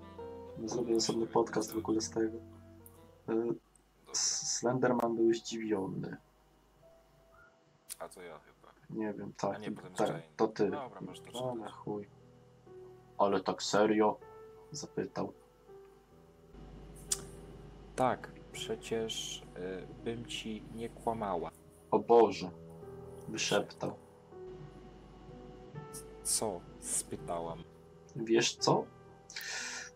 [0.64, 2.38] Zrobię osobny podcast w ogóle z tego.
[3.28, 3.34] E,
[4.12, 6.16] Slenderman był zdziwiony.
[7.98, 8.72] A to ja chyba.
[8.90, 9.54] Nie wiem, tak.
[9.54, 10.70] A nie, potem tak to ty.
[10.70, 12.08] Dobra, masz to No na chuj.
[13.18, 14.18] Ale tak serio?
[14.70, 15.32] Zapytał.
[17.96, 21.50] Tak, przecież y, bym ci nie kłamała.
[21.90, 22.50] O Boże.
[23.28, 23.94] Wyszeptał.
[26.22, 26.60] Co?
[26.80, 27.64] spytałam.
[28.16, 28.84] Wiesz co?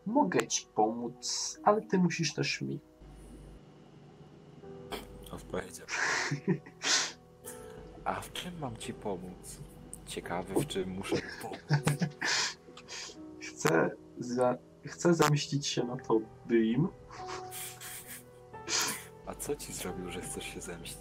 [0.06, 2.80] Mogę ci pomóc, ale ty musisz też mi.
[5.30, 5.86] Odpowiedział.
[8.04, 9.60] A w czym mam ci pomóc?
[10.06, 11.60] Ciekawy, w czym muszę pomóc.
[13.58, 16.88] Chcę, za, chcę zamieścić się na to im.
[19.26, 20.98] A co ci zrobił, że chcesz się zemścić?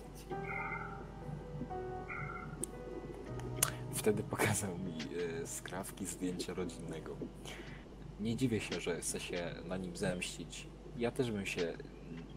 [3.93, 4.97] Wtedy pokazał mi
[5.41, 7.17] e, skrawki zdjęcia rodzinnego.
[8.19, 10.67] Nie dziwię się, że chce się na nim zemścić.
[10.95, 11.77] Ja też bym się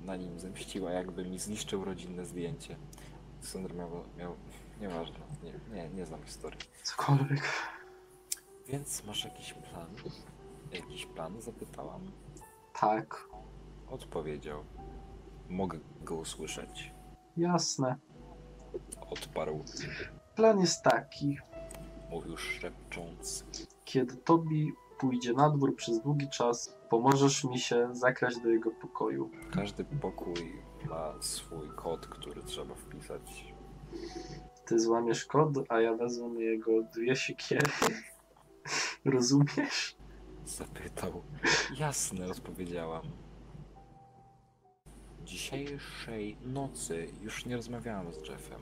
[0.05, 2.77] na nim zemściła, jakby mi zniszczył rodzinne zdjęcie.
[3.41, 4.05] Sandra miał...
[4.18, 4.37] miał
[4.81, 6.61] nieważne, nie, nie, nie znam historii.
[6.83, 7.43] Cokolwiek.
[8.73, 9.87] Więc masz jakiś plan?
[10.73, 11.41] Jakiś plan?
[11.41, 12.01] Zapytałam.
[12.81, 13.29] Tak,
[13.91, 14.64] Odpowiedział.
[15.49, 16.93] Mogę go usłyszeć.
[17.37, 17.97] jasne.
[19.11, 19.64] Odparł.
[20.37, 21.39] Plan jest taki.
[22.11, 23.45] Mówił szepcząc.
[23.85, 29.31] Kiedy Tobi pójdzie na dwór przez długi czas, pomożesz mi się zakraść do jego pokoju.
[29.53, 33.55] Każdy pokój ma swój kod, który trzeba wpisać.
[34.66, 37.71] Ty złamiesz kod, a ja wezmę jego dwie siekiery.
[39.05, 39.97] Rozumiesz?
[40.47, 41.23] Zapytał.
[41.79, 43.03] Jasne, odpowiedziałam.
[45.25, 48.61] Dzisiejszej nocy już nie rozmawiałam z Jeffem.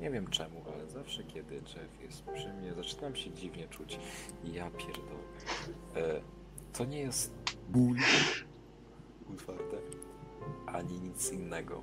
[0.00, 3.98] Nie wiem czemu, ale zawsze kiedy Jeff jest przy mnie, zaczynam się dziwnie czuć.
[4.44, 5.22] Ja pierdolę.
[5.96, 6.20] E,
[6.72, 7.32] to nie jest
[7.68, 7.96] ból
[9.30, 9.76] utwarte,
[10.66, 11.82] ani nic innego.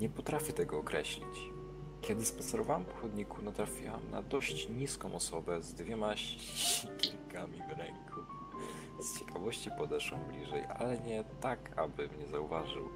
[0.00, 1.57] Nie potrafię tego określić.
[2.00, 6.16] Kiedy spacerowałam po chodniku, natrafiłam na dość niską osobę z dwiema
[6.56, 8.20] sikierkami w ręku.
[9.00, 12.88] Z ciekawości podeszłam bliżej, ale nie tak, aby mnie zauważył.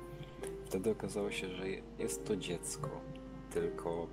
[0.66, 2.88] Wtedy okazało się, że jest to dziecko,
[3.50, 4.06] tylko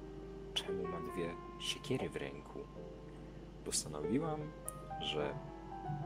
[0.54, 1.30] czemu ma dwie
[1.60, 2.60] siekiery w ręku?
[3.66, 4.40] Postanowiłam,
[5.00, 5.34] że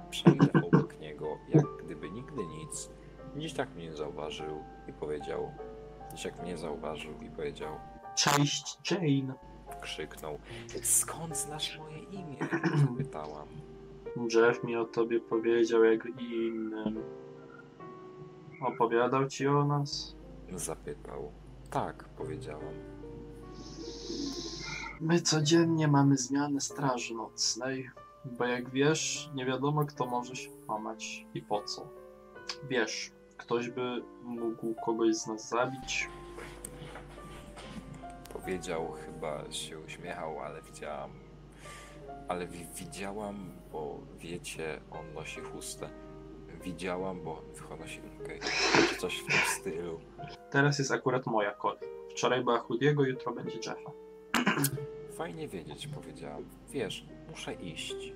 [0.10, 2.90] przejdę obok niego, jak gdyby nigdy nic.
[3.38, 5.52] Dziś tak mnie zauważył i powiedział,
[6.12, 7.76] dziś jak mnie zauważył i powiedział,
[8.16, 9.34] Cześć, Jane.
[9.82, 10.40] krzyknął,
[10.82, 12.38] skąd znasz moje imię?
[12.98, 13.48] Pytałam.
[14.36, 17.04] Jeff mi o tobie powiedział jak i innym.
[18.62, 20.16] Opowiadał ci o nas?
[20.56, 21.32] Zapytał.
[21.70, 22.74] Tak, powiedziałam.
[25.02, 27.90] My codziennie mamy zmianę straży nocnej,
[28.26, 31.88] bo jak wiesz, nie wiadomo kto może się włamać i po co.
[32.70, 36.10] Wiesz, ktoś by mógł kogoś z nas zabić.
[38.44, 41.12] Powiedział, chyba się uśmiechał, ale widziałam.
[42.28, 45.90] Ale wi- widziałam, bo wiecie, on nosi chustę.
[46.64, 47.42] Widziałam, bo
[47.80, 48.02] nosi.
[48.90, 50.00] czy coś w tym stylu.
[50.50, 51.90] Teraz jest akurat moja kolej.
[52.12, 53.92] Wczoraj była Chudiego, jutro będzie Jeffa.
[55.18, 56.44] Fajnie wiedzieć, powiedziałam.
[56.70, 58.14] Wiesz, muszę iść.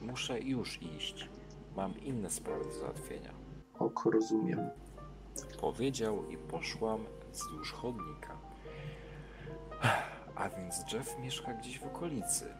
[0.00, 1.28] Muszę już iść.
[1.76, 3.30] Mam inne sprawy do załatwienia.
[3.78, 4.70] Ok, rozumiem.
[5.60, 8.39] Powiedział i poszłam wzdłuż chodnika.
[10.34, 12.54] A więc Jeff mieszka gdzieś w okolicy.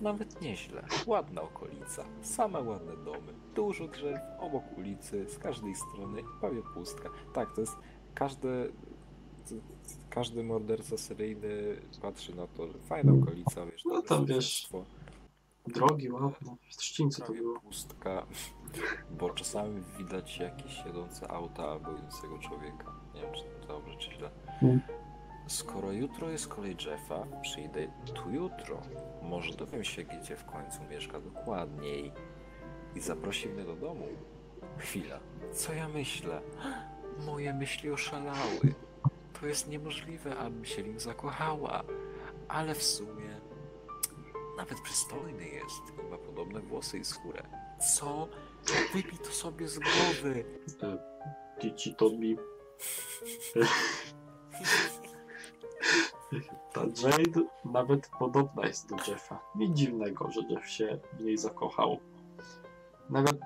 [0.00, 0.82] Nawet nieźle.
[1.06, 2.04] Ładna okolica.
[2.22, 3.32] Same ładne domy.
[3.54, 7.08] Dużo drzew, obok ulicy, z każdej strony i prawie pustka.
[7.32, 7.76] Tak, to jest
[8.14, 8.72] każdy...
[10.10, 14.68] Każdy morderca seryjny patrzy na to, że fajna okolica, wiesz, No tam, wiesz.
[15.66, 16.56] Drogi, ładne.
[16.70, 17.60] W Trzcińcu to Prawie było.
[17.60, 18.26] pustka,
[19.10, 22.94] bo czasami widać jakieś jadące auta albo idącego człowieka.
[23.14, 24.30] Nie wiem, czy to dobrze, czy źle.
[24.62, 24.80] Mm.
[25.48, 28.82] Skoro jutro jest kolej Jeffa, przyjdę tu jutro.
[29.22, 32.12] Może dowiem się, gdzie w końcu mieszka dokładniej
[32.94, 34.06] i zaprosi mnie do domu.
[34.78, 35.20] Chwila,
[35.52, 36.40] co ja myślę?
[37.26, 38.74] Moje myśli oszalały.
[39.40, 41.82] To jest niemożliwe, abym się w nim zakochała.
[42.48, 43.40] Ale w sumie
[44.58, 45.82] Nawet przystojny jest.
[46.10, 47.42] Ma podobne włosy i skórę.
[47.96, 48.28] Co?
[48.94, 50.44] Wypij to sobie z głowy.
[51.62, 52.36] Dzieci to mi.
[56.72, 59.40] Ta Jade nawet podobna jest do Jeffa.
[59.54, 61.98] Nic dziwnego, że Jeff się w niej zakochał.
[63.10, 63.40] Nawet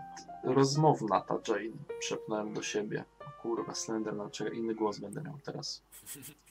[0.44, 1.78] rozmowna ta Jade.
[2.00, 3.04] Szepnąłem do siebie.
[3.42, 5.82] Kurwa, Slenderman, czekaj, inny głos będę miał teraz.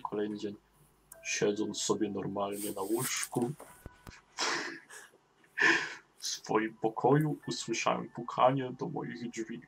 [0.04, 0.56] Kolejny dzień.
[1.24, 3.52] Siedząc sobie normalnie na łóżku,
[6.18, 9.62] w swoim pokoju usłyszałem pukanie do moich drzwi.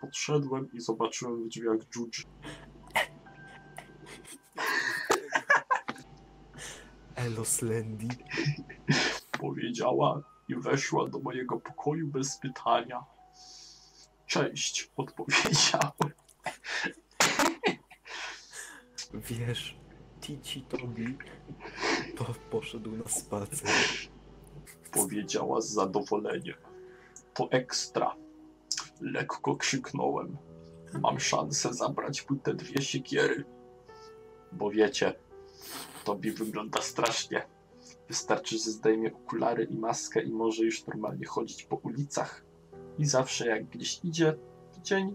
[0.00, 2.22] Podszedłem i zobaczyłem w drzwiach Juge.
[7.26, 8.08] Elo Slendy.
[9.40, 13.04] Powiedziała i weszła do mojego pokoju bez pytania.
[14.26, 15.92] Cześć, odpowiedziałem.
[19.14, 19.76] Wiesz,
[20.20, 21.18] Tici Tobi
[22.16, 23.70] po, poszedł na spacer.
[24.92, 26.56] Powiedziała z zadowoleniem.
[27.34, 28.16] To ekstra.
[29.00, 30.36] Lekko krzyknąłem.
[31.00, 33.44] Mam szansę zabrać mu te dwie siekiery.
[34.52, 35.14] Bo wiecie,
[36.04, 37.42] Tobi wygląda strasznie.
[38.08, 42.44] Wystarczy, że zdejmie okulary i maskę i może już normalnie chodzić po ulicach.
[42.98, 44.34] I zawsze jak gdzieś idzie
[44.72, 45.14] w dzień,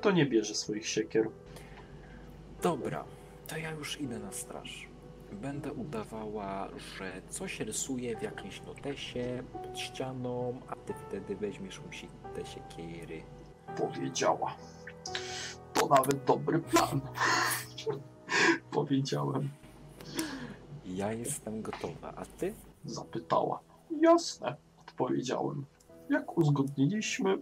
[0.00, 1.28] to nie bierze swoich siekier.
[2.62, 3.04] Dobra,
[3.46, 4.88] to ja już idę na straż.
[5.32, 11.92] Będę udawała, że coś rysuję w jakimś notesie pod ścianą, a ty wtedy weźmiesz mu
[11.92, 13.22] si- te siekiery.
[13.76, 14.56] Powiedziała.
[15.74, 17.00] To nawet dobry plan.
[18.70, 19.48] Powiedziałem.
[20.94, 22.54] Ja jestem gotowa, a ty?
[22.84, 23.60] Zapytała.
[24.00, 25.66] Jasne, odpowiedziałem.
[26.10, 27.38] Jak uzgodniliśmy,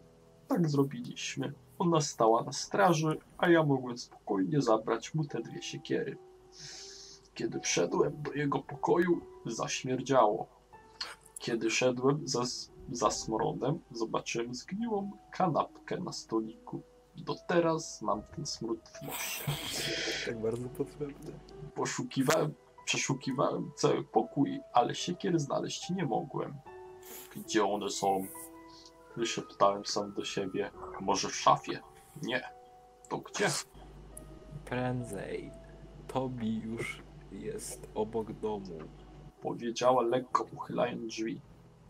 [0.49, 1.53] tak zrobiliśmy.
[1.79, 6.19] Ona stała na straży, a ja mogłem spokojnie zabrać mu te dwie siekiery.
[7.35, 10.47] Kiedy wszedłem do jego pokoju, zaśmierdziało.
[11.39, 12.43] Kiedy szedłem za,
[12.93, 16.83] za smrodem, zobaczyłem zgniłą kanapkę na stoliku.
[17.17, 19.45] Do teraz mam ten smród w nosie.
[20.27, 21.33] Tak bardzo potrzebny.
[21.75, 22.55] Poszukiwałem,
[22.89, 26.55] przeszukiwałem cały pokój, ale siekier znaleźć nie mogłem.
[27.37, 28.27] Gdzie one są?
[29.17, 30.71] Wyszeptałem sam do siebie.
[31.01, 31.81] Może w szafie?
[32.23, 32.43] Nie.
[33.09, 33.49] To gdzie?
[34.65, 35.51] Prędzej.
[36.07, 38.79] Tobi już jest obok domu.
[39.43, 41.41] Powiedziała lekko uchylając drzwi.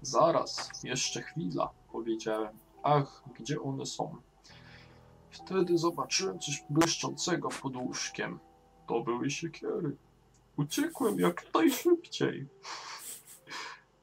[0.02, 2.58] Zaraz, jeszcze chwila, powiedziałem.
[2.82, 4.16] Ach, gdzie one są?
[5.30, 8.38] Wtedy zobaczyłem coś błyszczącego pod łóżkiem.
[8.86, 9.96] To były siekiery.
[10.58, 12.46] Uciekłem jak najszybciej.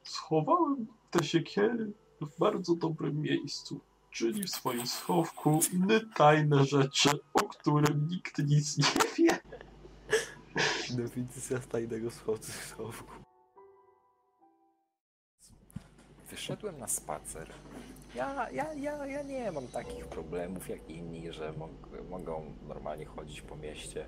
[0.03, 1.91] Schowałem te siekiery
[2.21, 3.79] w bardzo dobrym miejscu,
[4.11, 8.85] czyli w swoim schowku inne tajne rzeczy, o którym nikt nic nie
[9.17, 9.39] wie.
[10.89, 13.11] Definicja tajnego schowku.
[16.29, 17.49] Wyszedłem na spacer.
[18.15, 21.71] Ja, ja, ja, ja nie mam takich problemów jak inni, że mog,
[22.09, 24.07] mogą normalnie chodzić po mieście.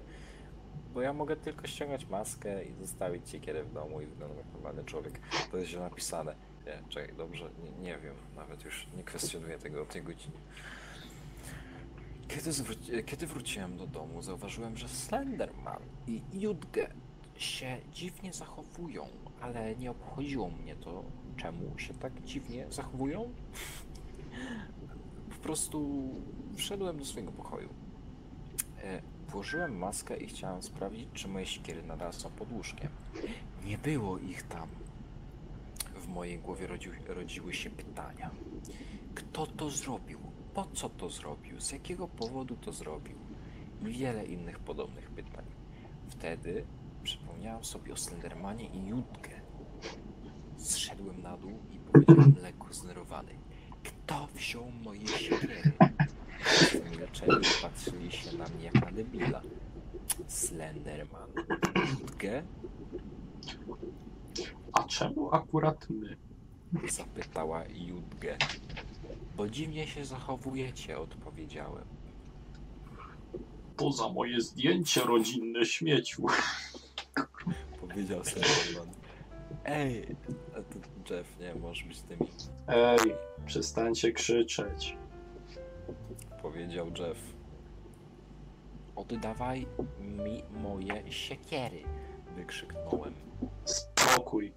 [0.94, 4.84] Bo ja mogę tylko ściągnąć maskę i zostawić siekierę w domu i wyglądam jak normalny
[4.84, 5.20] człowiek.
[5.52, 6.36] To jest źle napisane.
[6.66, 8.16] Nie, czekaj, dobrze, nie, nie wiem.
[8.36, 10.38] Nawet już nie kwestionuję tego o tej godzinie.
[12.28, 16.78] Kiedy, zwróci, kiedy wróciłem do domu, zauważyłem, że Slenderman i Judge
[17.38, 19.08] się dziwnie zachowują,
[19.42, 21.04] ale nie obchodziło mnie to,
[21.38, 23.34] czemu się tak dziwnie zachowują.
[25.30, 26.10] Po prostu
[26.56, 27.70] wszedłem do swojego pokoju.
[29.28, 32.90] Włożyłem maskę i chciałem sprawdzić, czy moje siekiery nadal są pod łóżkiem.
[33.66, 34.70] Nie było ich tam.
[35.96, 38.32] W mojej głowie rodził, rodziły się pytania.
[39.16, 40.20] Kto to zrobił?
[40.54, 41.62] Po co to zrobił?
[41.62, 43.18] Z jakiego powodu to zrobił?
[43.82, 45.46] I wiele innych podobnych pytań.
[46.10, 46.66] Wtedy
[47.04, 49.32] przypomniałem sobie o Slendermanie i Jutkę.
[50.58, 53.32] Zszedłem na dół i powiedziałem lekko znerwowany.
[53.84, 55.62] Kto wziął moje siekiery?
[56.44, 59.42] Wszyscy milczeli i patrzyli się na mnie jak na debila.
[60.28, 61.30] Slenderman.
[61.92, 62.44] Jutkę?
[64.74, 66.18] A czemu akurat my?
[66.90, 68.38] Zapytała Jutkę.
[69.38, 71.86] Bo dziwnie się zachowujecie, odpowiedziałem.
[73.78, 76.26] To za moje zdjęcie rodzinne śmieciu.
[77.82, 78.94] Powiedział Slenderman.
[79.66, 80.16] Ej,
[80.54, 82.30] a to Jeff, nie, możesz być tymi.
[82.68, 83.00] Ej,
[83.46, 84.98] przestańcie krzyczeć.
[86.58, 87.20] Powiedział Jeff.
[88.96, 89.68] Oddawaj
[90.00, 91.84] mi moje siekiery,
[92.36, 93.14] wykrzyknąłem.
[93.66, 94.54] Spokój.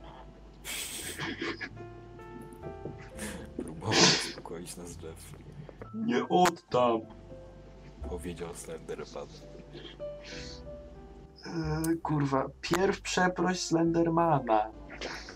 [3.56, 5.34] Próbował uspokoić nas Jeff.
[5.94, 7.00] Nie oddam.
[8.08, 9.28] Powiedział Slenderman.
[11.46, 14.70] Eee, kurwa, pierw przeproś Slendermana.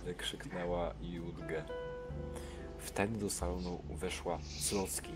[0.04, 1.64] Wykrzyknęła Judgę.
[2.85, 5.12] Wtedy do salonu weszła Zlocki,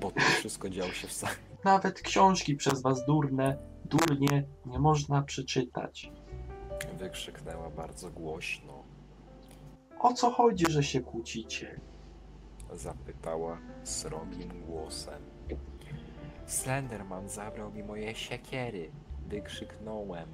[0.00, 1.36] bo to wszystko działo się w sali.
[1.64, 6.12] Nawet książki przez was durne, durnie nie można przeczytać.
[6.98, 8.84] Wykrzyknęła bardzo głośno.
[10.00, 11.80] O co chodzi, że się kłócicie?
[12.74, 15.22] Zapytała srogim głosem.
[16.46, 18.90] Slenderman zabrał mi moje siekiery.
[19.28, 20.28] Wykrzyknąłem.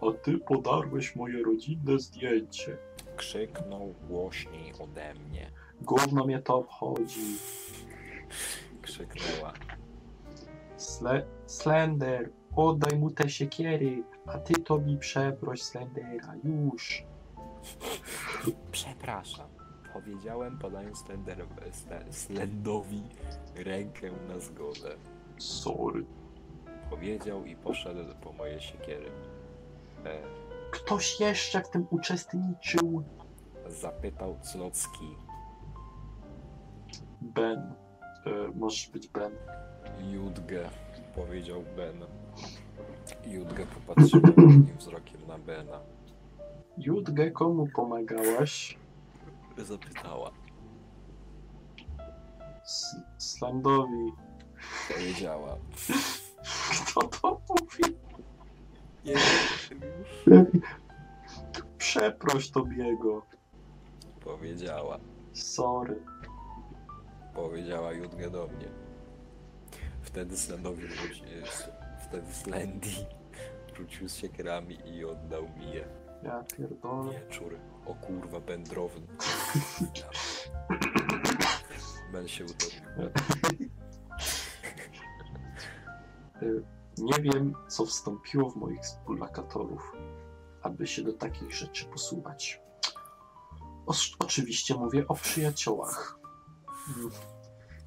[0.00, 2.76] A ty podarłeś moje rodzinne zdjęcie.
[3.16, 5.50] Krzyknął głośniej ode mnie.
[5.82, 7.38] Gówno mnie to obchodzi.
[8.82, 9.52] Krzyknęła.
[10.76, 17.04] Sle Slender, oddaj mu te siekiery, a ty to mi przeproś Slendera, już.
[18.72, 19.48] Przepraszam.
[19.92, 23.02] Powiedziałem podając Slender, Sle- Slendowi
[23.56, 24.96] rękę na zgodę.
[25.38, 26.04] Sorry.
[26.90, 29.10] Powiedział i poszedł po moje siekiery.
[30.04, 30.20] E,
[30.70, 33.02] Ktoś jeszcze w tym uczestniczył?
[33.68, 35.16] zapytał Clocki.
[37.20, 37.74] Ben.
[38.26, 39.32] E, możesz być Ben.
[40.12, 40.70] Judgę,
[41.14, 42.04] powiedział Ben.
[43.26, 45.80] Judgę popatrzyła drugim wzrokiem na Bena.
[46.78, 48.78] Judge, komu pomagałaś?
[49.58, 50.30] Zapytała.
[52.64, 54.12] S Slandowi.
[54.88, 55.56] Powiedziała.
[56.86, 57.96] Kto to mówi?
[59.04, 59.14] Nie
[60.26, 60.46] wiem.
[61.78, 63.22] Przeproś Tobiego.
[64.20, 64.98] Powiedziała.
[65.32, 66.00] Sorry.
[67.34, 68.68] Powiedziała Judgę do mnie.
[70.02, 71.22] Wtedy Slendowi wróci,
[72.08, 72.88] wtedy Slendy
[73.74, 75.84] wrócił z siekierami i oddał mi je.
[76.22, 77.12] Ja pierdolę.
[77.12, 77.56] Wieczór.
[77.86, 79.06] O kurwa, Ben drowny.
[82.12, 82.80] Ben się utopił.
[86.42, 86.64] Y,
[86.98, 89.92] Nie wiem, co wstąpiło w moich współlokatorów,
[90.62, 92.60] aby się do takich rzeczy posuwać.
[93.86, 96.19] O, oczywiście mówię o przyjaciołach.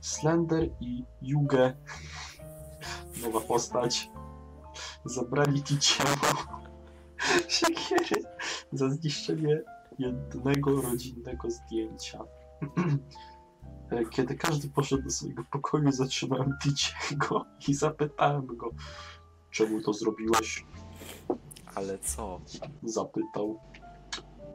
[0.01, 1.77] Slender i Yuge,
[3.21, 4.09] nowa postać,
[5.05, 6.35] zabrali ci ciało
[7.47, 8.23] siekiery
[8.71, 9.61] za zniszczenie
[9.99, 12.19] jednego rodzinnego zdjęcia.
[14.11, 18.71] Kiedy każdy poszedł do swojego pokoju, zatrzymałem Ticiego i zapytałem go,
[19.51, 20.65] czemu to zrobiłeś?
[21.75, 22.41] Ale co?
[22.83, 23.59] Zapytał.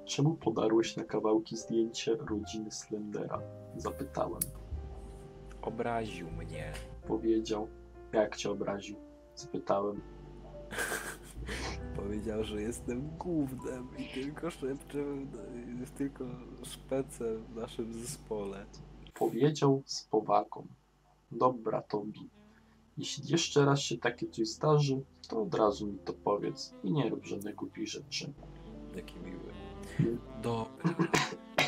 [0.09, 3.41] Czemu podarłeś na kawałki zdjęcie rodziny Slendera?
[3.77, 4.41] Zapytałem.
[5.63, 6.73] Obraził mnie.
[7.07, 7.69] Powiedział.
[8.13, 8.97] Jak cię obraził?
[9.35, 10.01] Zapytałem.
[11.97, 15.31] Powiedział, że jestem głównym i tylko szepczem,
[15.99, 16.25] tylko
[16.63, 18.67] szpecem w naszym zespole.
[19.15, 20.67] Powiedział z powagą.
[21.33, 22.31] Dobra, Tobi.
[22.99, 27.09] Jeśli jeszcze raz się takie coś zdarzy, to od razu mi to powiedz i nie
[27.11, 28.33] rób żadnych głupich rzeczy.
[28.97, 29.58] Jaki miły.
[30.43, 30.95] Dobra.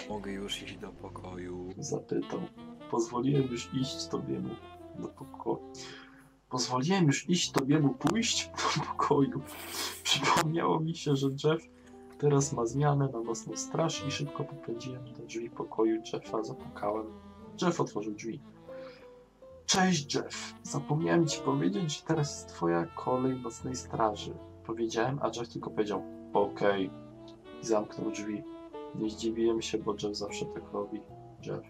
[0.09, 1.69] Mogę już iść do pokoju.
[1.79, 2.41] Zapytał.
[2.91, 4.49] Pozwoliłem już iść Tobiemu
[4.99, 5.73] do pokoju.
[6.49, 9.41] Pozwoliłem już iść Tobiemu pójść do pokoju.
[10.03, 11.63] Przypomniało mi się, że Jeff
[12.19, 16.43] teraz ma zmianę na nocną straż i szybko popędziłem do drzwi pokoju Jeffa.
[16.43, 17.07] Zapukałem.
[17.63, 18.41] Jeff otworzył drzwi.
[19.67, 20.55] Cześć Jeff.
[20.63, 24.35] Zapomniałem ci powiedzieć, że teraz jest twoja kolej nocnej straży.
[24.67, 26.03] Powiedziałem, a Jeff tylko powiedział
[26.33, 26.91] okej.
[27.63, 28.43] I zamknął drzwi.
[28.95, 31.01] Nie zdziwiłem się, bo Jeff zawsze tak robi.
[31.47, 31.65] Jeff.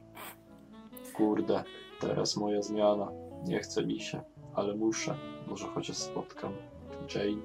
[1.16, 1.64] Kurde,
[2.00, 3.08] teraz moja zmiana.
[3.44, 4.22] Nie chce mi się,
[4.54, 5.16] ale muszę.
[5.48, 6.52] Może chociaż spotkam
[7.14, 7.42] Jane.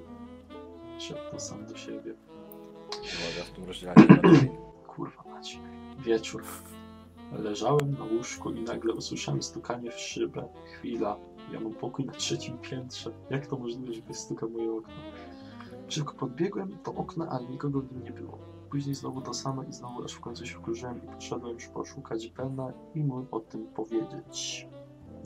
[0.98, 2.14] Szepnął sam do siebie.
[2.90, 3.94] Uwaga, w tym rozdziale.
[4.86, 5.58] Kurwa macie.
[5.98, 6.44] Wieczór.
[7.32, 10.48] Leżałem na łóżku i nagle usłyszałem stukanie w szybę.
[10.74, 11.16] Chwila.
[11.52, 13.10] Ja mam pokój na trzecim piętrze.
[13.30, 14.94] Jak to możliwe, że ktoś stuka moje okno?
[15.88, 18.38] Szybko podbiegłem do okna, ale nikogo w nim nie było.
[18.70, 22.28] Później znowu to samo i znowu aż w końcu się wkurzyłem i poszedłem już poszukać
[22.28, 24.68] Bena i mu o tym powiedzieć.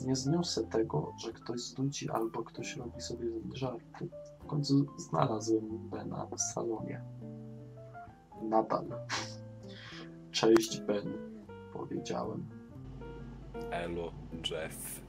[0.05, 4.09] Nie zniosę tego, że ktoś znudzi albo ktoś robi sobie żarty.
[4.39, 7.01] W końcu znalazłem Bena w salonie.
[8.41, 8.85] Nadal.
[10.31, 11.13] Cześć Ben,
[11.73, 12.45] powiedziałem.
[13.71, 14.11] Elo,
[14.51, 15.01] Jeff.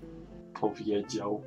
[0.60, 1.42] Powiedział.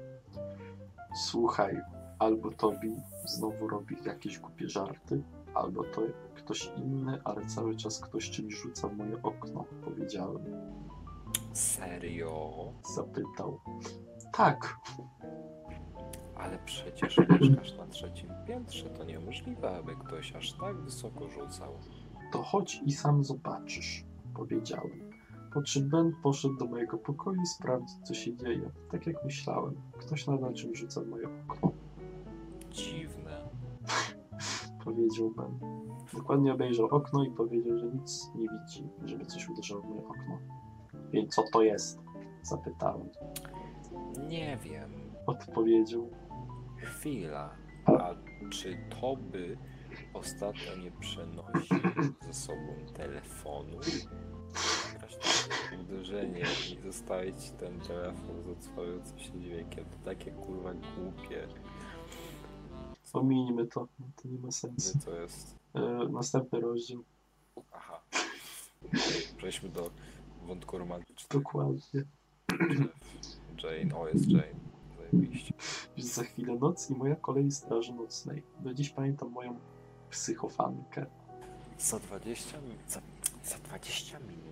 [1.16, 1.82] Słuchaj,
[2.20, 2.96] albo Tobi
[3.26, 6.02] znowu robi jakieś głupie żarty, albo to
[6.36, 10.44] ktoś inny, ale cały czas ktoś czymś rzuca w moje okno, powiedziałem.
[11.54, 12.54] Serio?
[12.96, 13.60] Zapytał.
[14.34, 14.78] Tak,
[16.38, 18.90] Ale przecież mieszkasz na trzecim piętrze.
[18.90, 21.74] To niemożliwe, aby ktoś aż tak wysoko rzucał.
[22.32, 25.12] to chodź i sam zobaczysz, powiedziałem.
[25.54, 28.72] Po czym Ben poszedł do mojego pokoju i sprawdzić, co się dzieje.
[28.92, 31.72] Tak jak myślałem, ktoś nadal czymś rzuca w moje okno.
[32.76, 33.50] Dziwne.
[34.86, 35.60] powiedział Ben.
[36.14, 40.40] Dokładnie obejrzał okno i powiedział, że nic nie widzi, żeby coś uderzyło w moje okno.
[41.12, 42.00] Więc co to jest?
[42.42, 43.10] Zapytałem.
[44.28, 44.92] Nie wiem.
[45.26, 46.10] Odpowiedział.
[46.78, 47.56] Chwila.
[47.86, 48.14] A
[48.50, 49.58] czy to by
[50.14, 51.76] ostatnio nie przenosi
[52.22, 53.78] ze sobą telefonu?
[55.82, 59.86] Uderzenie i zostawić ten telefon z odzwającym się dźwiękiem.
[59.86, 61.48] To takie kurwa głupie.
[63.14, 64.98] Omińmy to, to nie ma sensu.
[64.98, 65.56] Gdzie to jest?
[65.74, 67.04] E, następny rozdział.
[67.72, 68.02] Aha.
[69.38, 69.90] Przejdźmy do
[70.48, 71.44] wątku romantycznego.
[71.44, 72.04] Dokładnie.
[73.64, 74.66] Jane, o jest Jane.
[74.98, 75.54] Zajebiście.
[75.98, 78.44] Za chwilę noc i moja kolej straży nocnej.
[78.60, 79.60] Do dziś pamiętam moją
[80.10, 81.06] psychofankę.
[81.78, 82.78] Za 20 minut.
[82.88, 83.02] Za,
[83.44, 84.46] za 20 minut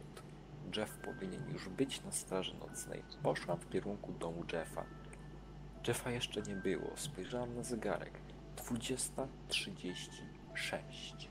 [0.78, 3.04] Jeff powinien już być na straży nocnej.
[3.24, 4.86] Poszłam w kierunku domu Jeffa.
[5.88, 6.91] Jeffa jeszcze nie było.
[6.95, 8.22] Spojrzałam na zegarek.
[8.56, 11.28] 20.36.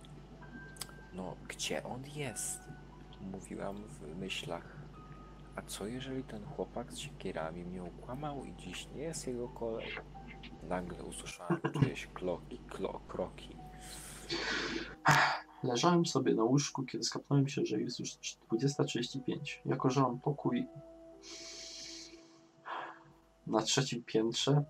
[1.13, 2.61] No, gdzie on jest?
[3.21, 4.77] Mówiłam w myślach.
[5.57, 9.89] A co jeżeli ten chłopak z siekierami mnie okłamał i dziś nie jest jego kolej?
[10.63, 13.57] Nagle usłyszałam czyjeś kloki, klo, kroki.
[15.63, 18.19] Leżałem sobie na łóżku, kiedy skapnąłem się, że jest już
[18.53, 19.21] 20.35.
[19.65, 20.67] Jako, że mam pokój
[23.47, 24.65] na trzecim piętrze,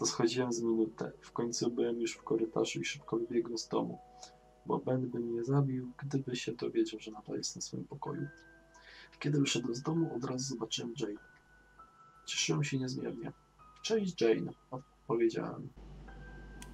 [0.00, 1.12] to schodziłem z minutę.
[1.20, 3.98] W końcu byłem już w korytarzu i szybko wybiegłem z domu,
[4.66, 8.26] bo Ben by mnie zabił, gdyby się dowiedział, że nadal jest na swoim pokoju.
[9.18, 11.20] Kiedy wyszedłem z domu, od razu zobaczyłem Jane.
[12.26, 13.32] Cieszyłem się niezmiernie.
[13.82, 14.52] Cześć Jane,
[15.06, 15.68] powiedziałem.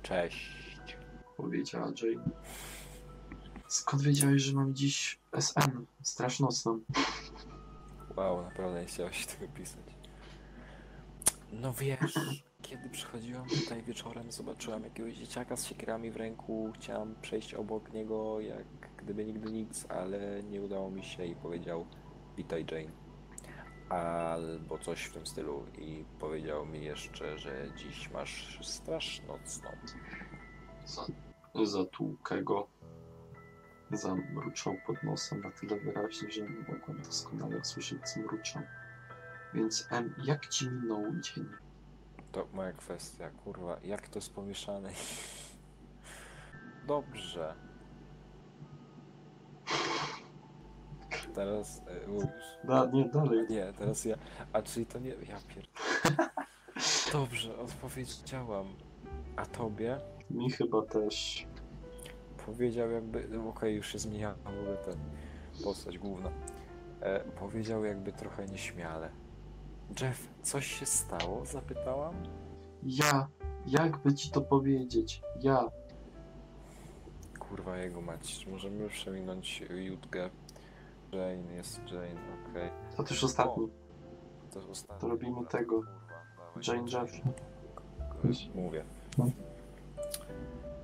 [0.03, 0.97] Cześć.
[1.37, 2.31] powiedziała Jane.
[3.69, 6.81] Skąd wiedziałeś, że mam dziś SN, straż nocną?
[8.17, 9.87] Wow, naprawdę nie chciałeś tego pisać.
[11.53, 16.73] No wiesz, kiedy przychodziłam tutaj wieczorem, zobaczyłam jakiegoś dzieciaka z siekierami w ręku.
[16.75, 21.87] Chciałam przejść obok niego, jak gdyby nigdy nic, ale nie udało mi się i powiedział
[22.37, 22.93] witaj Jane.
[23.89, 25.65] Albo coś w tym stylu.
[25.79, 29.71] I powiedział mi jeszcze, że dziś masz straż nocną.
[30.85, 31.07] Za,
[31.65, 32.69] zatłukę go.
[33.91, 38.63] Zamruczał pod nosem na tyle wyraźnie, że mogłem doskonale usłyszeć, co mruczał.
[39.55, 41.66] Więc em, jak ci minął dzień?
[42.37, 44.91] To moja kwestia, kurwa, jak to jest pomieszane?
[46.87, 47.55] Dobrze.
[51.35, 52.59] Teraz e, mówisz.
[52.65, 53.47] Da, nie, dalej.
[53.51, 54.17] Nie, teraz ja.
[54.53, 55.11] A czyli to nie.
[55.11, 55.69] Ja pierd...
[57.13, 58.67] Dobrze, odpowiedziałam.
[59.37, 60.01] A tobie?
[60.31, 61.47] Mi chyba też.
[62.47, 63.29] Powiedział jakby.
[63.29, 64.99] no Okej, już się zmieniała w ogóle ten
[65.65, 66.31] postać główna.
[67.01, 69.11] E, powiedział jakby trochę nieśmiale.
[70.01, 71.45] Jeff, coś się stało?
[71.47, 72.15] Zapytałam.
[72.83, 73.29] Ja,
[73.67, 75.23] jakby ci to powiedzieć?
[75.41, 75.65] Ja,
[77.39, 78.47] Kurwa jego mać.
[78.47, 80.31] Możemy już przeminąć Jutkę.
[81.13, 82.21] Jane jest Jane,
[82.51, 82.71] okej.
[82.97, 83.69] to też ostatni.
[84.53, 85.01] To jest ostatni.
[85.01, 85.75] To robimy Dobra, tego.
[86.55, 86.73] kurwa.
[86.73, 87.13] Jane Jeff.
[88.55, 88.85] Mówię.
[89.19, 89.31] No.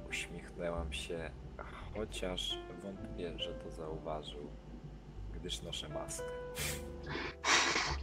[0.08, 1.30] Uśmiechnęłam się,
[1.94, 4.46] chociaż wątpię, że to zauważył,
[5.34, 6.24] gdyż noszę maskę.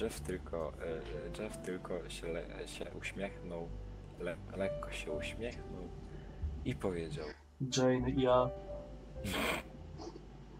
[0.00, 3.68] Jeff tylko, e, Jeff tylko się, le, się uśmiechnął,
[4.18, 5.88] le, lekko się uśmiechnął
[6.64, 7.26] i powiedział
[7.76, 8.50] Jane, ja.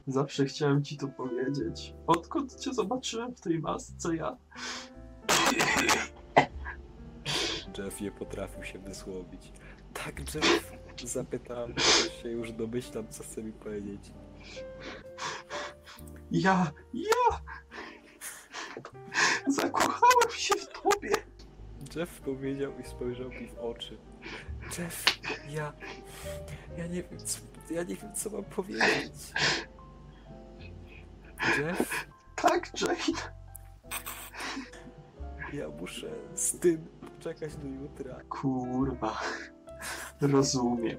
[0.06, 1.94] Zawsze chciałem ci to powiedzieć.
[2.06, 4.36] Odkąd cię zobaczyłem w tej masce, ja.
[7.78, 9.52] Jeff nie potrafił się wysłowić.
[9.94, 10.76] Tak, Jeff?
[11.04, 11.80] Zapytałem, bo
[12.22, 14.12] się już domyślam, co chce mi powiedzieć.
[16.30, 17.40] Ja, ja!
[19.46, 21.10] Zakochałem się w tobie!
[21.96, 23.98] Jeff powiedział i spojrzał mi w oczy.
[24.78, 25.04] Jeff,
[25.48, 25.72] ja...
[26.78, 27.38] Ja nie wiem, co,
[27.70, 29.32] ja nie wiem, co mam powiedzieć.
[31.58, 32.06] Jeff,
[32.36, 32.96] Tak, Jane!
[35.52, 38.20] ja muszę z tym poczekać do jutra.
[38.28, 39.20] Kurwa.
[40.20, 40.98] Rozumiem.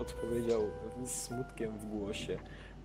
[0.00, 0.70] Odpowiedział
[1.04, 2.38] z smutkiem w głosie.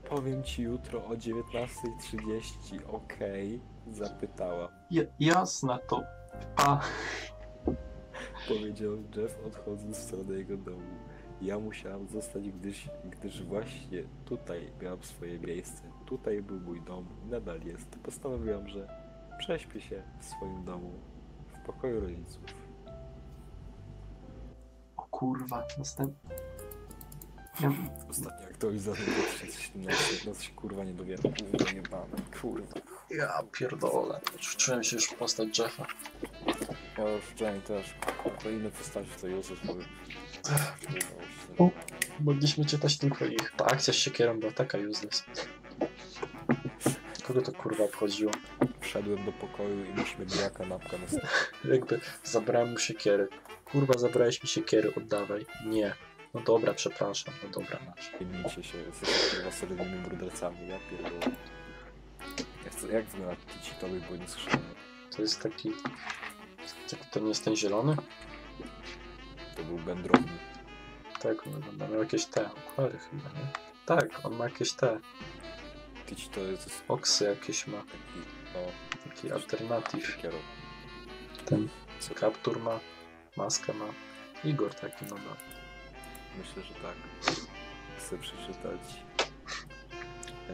[0.10, 3.62] Powiem ci jutro o 19.30, okej?
[3.92, 4.70] Zapytała.
[4.92, 6.04] Ja, jasna to.
[6.56, 6.80] A,
[8.48, 10.98] Powiedział Jeff odchodząc w stronę jego domu.
[11.42, 15.84] Ja musiałam zostać, gdyż, gdyż właśnie tutaj miałam swoje miejsce.
[16.06, 17.90] Tutaj był mój dom i nadal jest.
[18.04, 18.88] Postanowiłam, że
[19.40, 20.92] prześpię się w swoim domu,
[21.48, 22.44] w pokoju rodziców.
[24.98, 26.36] o kurwa, następny.
[28.10, 31.24] Ostatnia aktualizacja 2017, nas się kurwa nie dowiemy.
[31.24, 32.74] Kurwa jebane, kurwa.
[33.10, 34.20] ja pierdolę.
[34.58, 35.86] Czułem się już postać Jeffa.
[36.98, 37.94] Ja już wczoraj też
[38.44, 39.88] kolejny postaci to Józef powiem.
[41.58, 41.70] O.
[42.20, 43.54] Mogliśmy czytać tylko ich.
[43.58, 45.26] Ta akcja z siekierą była taka useless.
[47.24, 48.32] Kogo to kurwa obchodziło?
[48.80, 51.28] Wszedłem do pokoju i musimy była kanapka na stole.
[51.76, 53.28] Jakby zabrałem mu siekiery.
[53.72, 55.46] Kurwa, zabrałeś mi siekiery, oddawaj.
[55.66, 55.96] Nie.
[56.38, 57.34] No dobra, przepraszam.
[57.44, 58.12] No dobra, masz.
[58.12, 61.36] Zajmijcie się, jesteście kurwa solidnymi brudercami, ja pierdolę.
[62.66, 64.60] Jak, to- jak wygląda Ticitowy, bo nie słyszałem.
[65.16, 65.72] To jest taki...
[66.90, 67.96] tak- To nie jest ten zielony?
[69.56, 70.32] To był wędrowny.
[71.20, 71.88] Tak, on wygląda.
[71.88, 73.48] Miał jakieś te okulary chyba, nie?
[73.86, 75.00] Tak, on ma jakieś te
[76.06, 77.78] Ticito jest oksy jakieś ma.
[77.78, 78.20] taki,
[78.54, 78.60] no,
[79.10, 80.18] Taki alternatyw.
[81.46, 81.70] Ten
[82.00, 82.14] Co?
[82.16, 82.80] kaptur ma,
[83.38, 83.86] maskę ma.
[84.44, 85.47] Igor taki no ma.
[86.38, 86.96] Myślę, że tak.
[87.98, 88.82] Chcę przeczytać
[90.50, 90.54] e,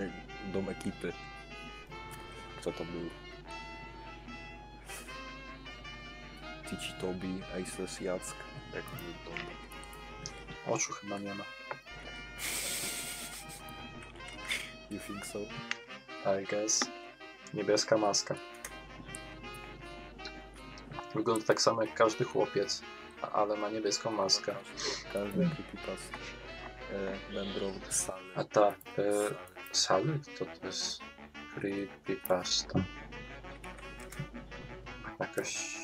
[0.00, 0.12] e,
[0.52, 1.12] dom ekipy.
[2.60, 3.10] Kto to był?
[6.70, 8.34] Tici Tobi, Aces Jack.
[8.74, 9.52] Jak on wygląda?
[10.66, 11.44] Oczu chyba nie ma.
[14.90, 15.38] You think so?
[16.24, 16.84] I guess.
[17.54, 18.34] Niebieska maska.
[21.14, 22.82] Wygląda tak samo jak każdy chłopiec,
[23.34, 24.54] ale ma niebieską maskę.
[25.12, 26.18] Każdy creepypasta.
[26.92, 28.20] E, wędrowny sal.
[28.34, 28.74] A ta, e,
[29.72, 30.20] Sally?
[30.38, 31.00] To to jest
[31.54, 32.84] creepypasta.
[35.20, 35.78] Jakaś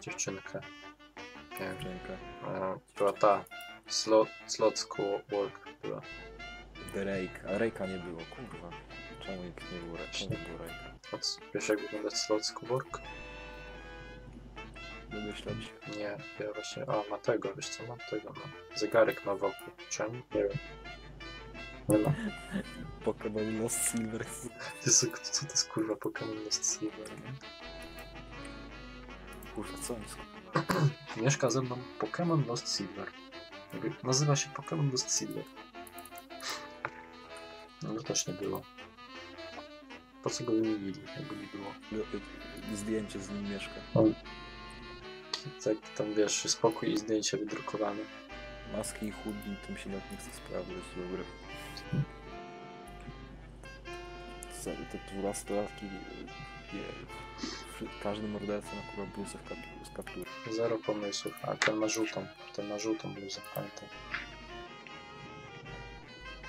[0.00, 0.60] dziewczynka.
[1.52, 1.76] Nie wiem.
[1.82, 2.18] Dziękuję.
[2.46, 3.44] E, była ta.
[3.86, 6.00] Slot, slot School Work była.
[6.94, 7.48] The Rake.
[7.48, 8.70] A Rake'a nie było, kurwa.
[9.24, 10.10] Czemu nie było Rake'a?
[10.10, 11.40] Czemu nie było Rake'a?
[11.54, 13.00] Wiesz jak wygląda slot School Work?
[15.10, 15.56] Wymyślać.
[15.96, 16.82] Nie, ja właśnie.
[16.88, 18.76] A, ma tego, wiesz co, mam tego, ma.
[18.76, 19.72] Zegarek ma wokół.
[19.90, 20.14] Czemu?
[20.14, 20.58] Nie wiem.
[21.88, 22.12] Nie ma.
[23.04, 24.26] Pokémon Lost Silver.
[24.86, 27.32] Jezu, co to jest kurwa Pokémon Lost Silver, nie?
[29.54, 30.16] Kurwa, co jest?
[31.22, 33.08] Mieszka ze mną Pokémon Lost Silver.
[34.04, 35.44] Nazywa się Pokémon Lost Silver.
[37.82, 38.62] No to też nie było.
[40.22, 41.74] Po co go wymienili, jakby nie było?
[42.74, 43.74] Zdjęcie z nim mieszka.
[45.64, 48.02] Tak, tam wiesz, spokój i zdjęcie wydrukowane.
[48.72, 51.24] Maski i chudni, tym się nawet nie chce sprawdzać, dobre.
[54.64, 55.84] Te te dwunastolatki,
[56.72, 56.80] nie,
[58.02, 59.38] każdy morderca ma kurwa bluzę
[59.92, 60.24] z kaptury.
[60.56, 61.34] Zero pomysłów.
[61.42, 62.26] A ten ma żółtą.
[62.54, 63.88] Ten ma żółtą bluzę, pamiętam.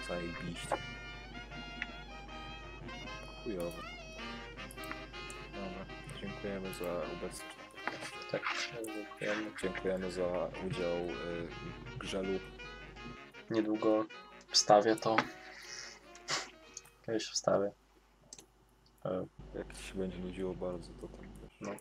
[0.07, 0.75] Zajebiście.
[3.43, 3.81] Chujowe.
[5.53, 5.85] Dobra,
[6.21, 7.58] dziękujemy za obecność.
[8.31, 8.41] Tak,
[8.85, 9.51] dziękujemy.
[9.61, 10.23] Dziękujemy za
[10.67, 11.47] udział y,
[11.85, 12.39] w Grzelu.
[13.49, 14.05] Niedługo
[14.47, 15.15] wstawię to.
[17.05, 17.71] Kiedyś wstawię.
[19.05, 19.25] E,
[19.55, 21.57] Jak się będzie nudziło bardzo, to tam wiesz.
[21.61, 21.71] No.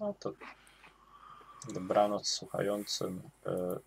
[0.00, 0.32] No to
[1.74, 3.22] dobranoc słuchającym.
[3.46, 3.78] E,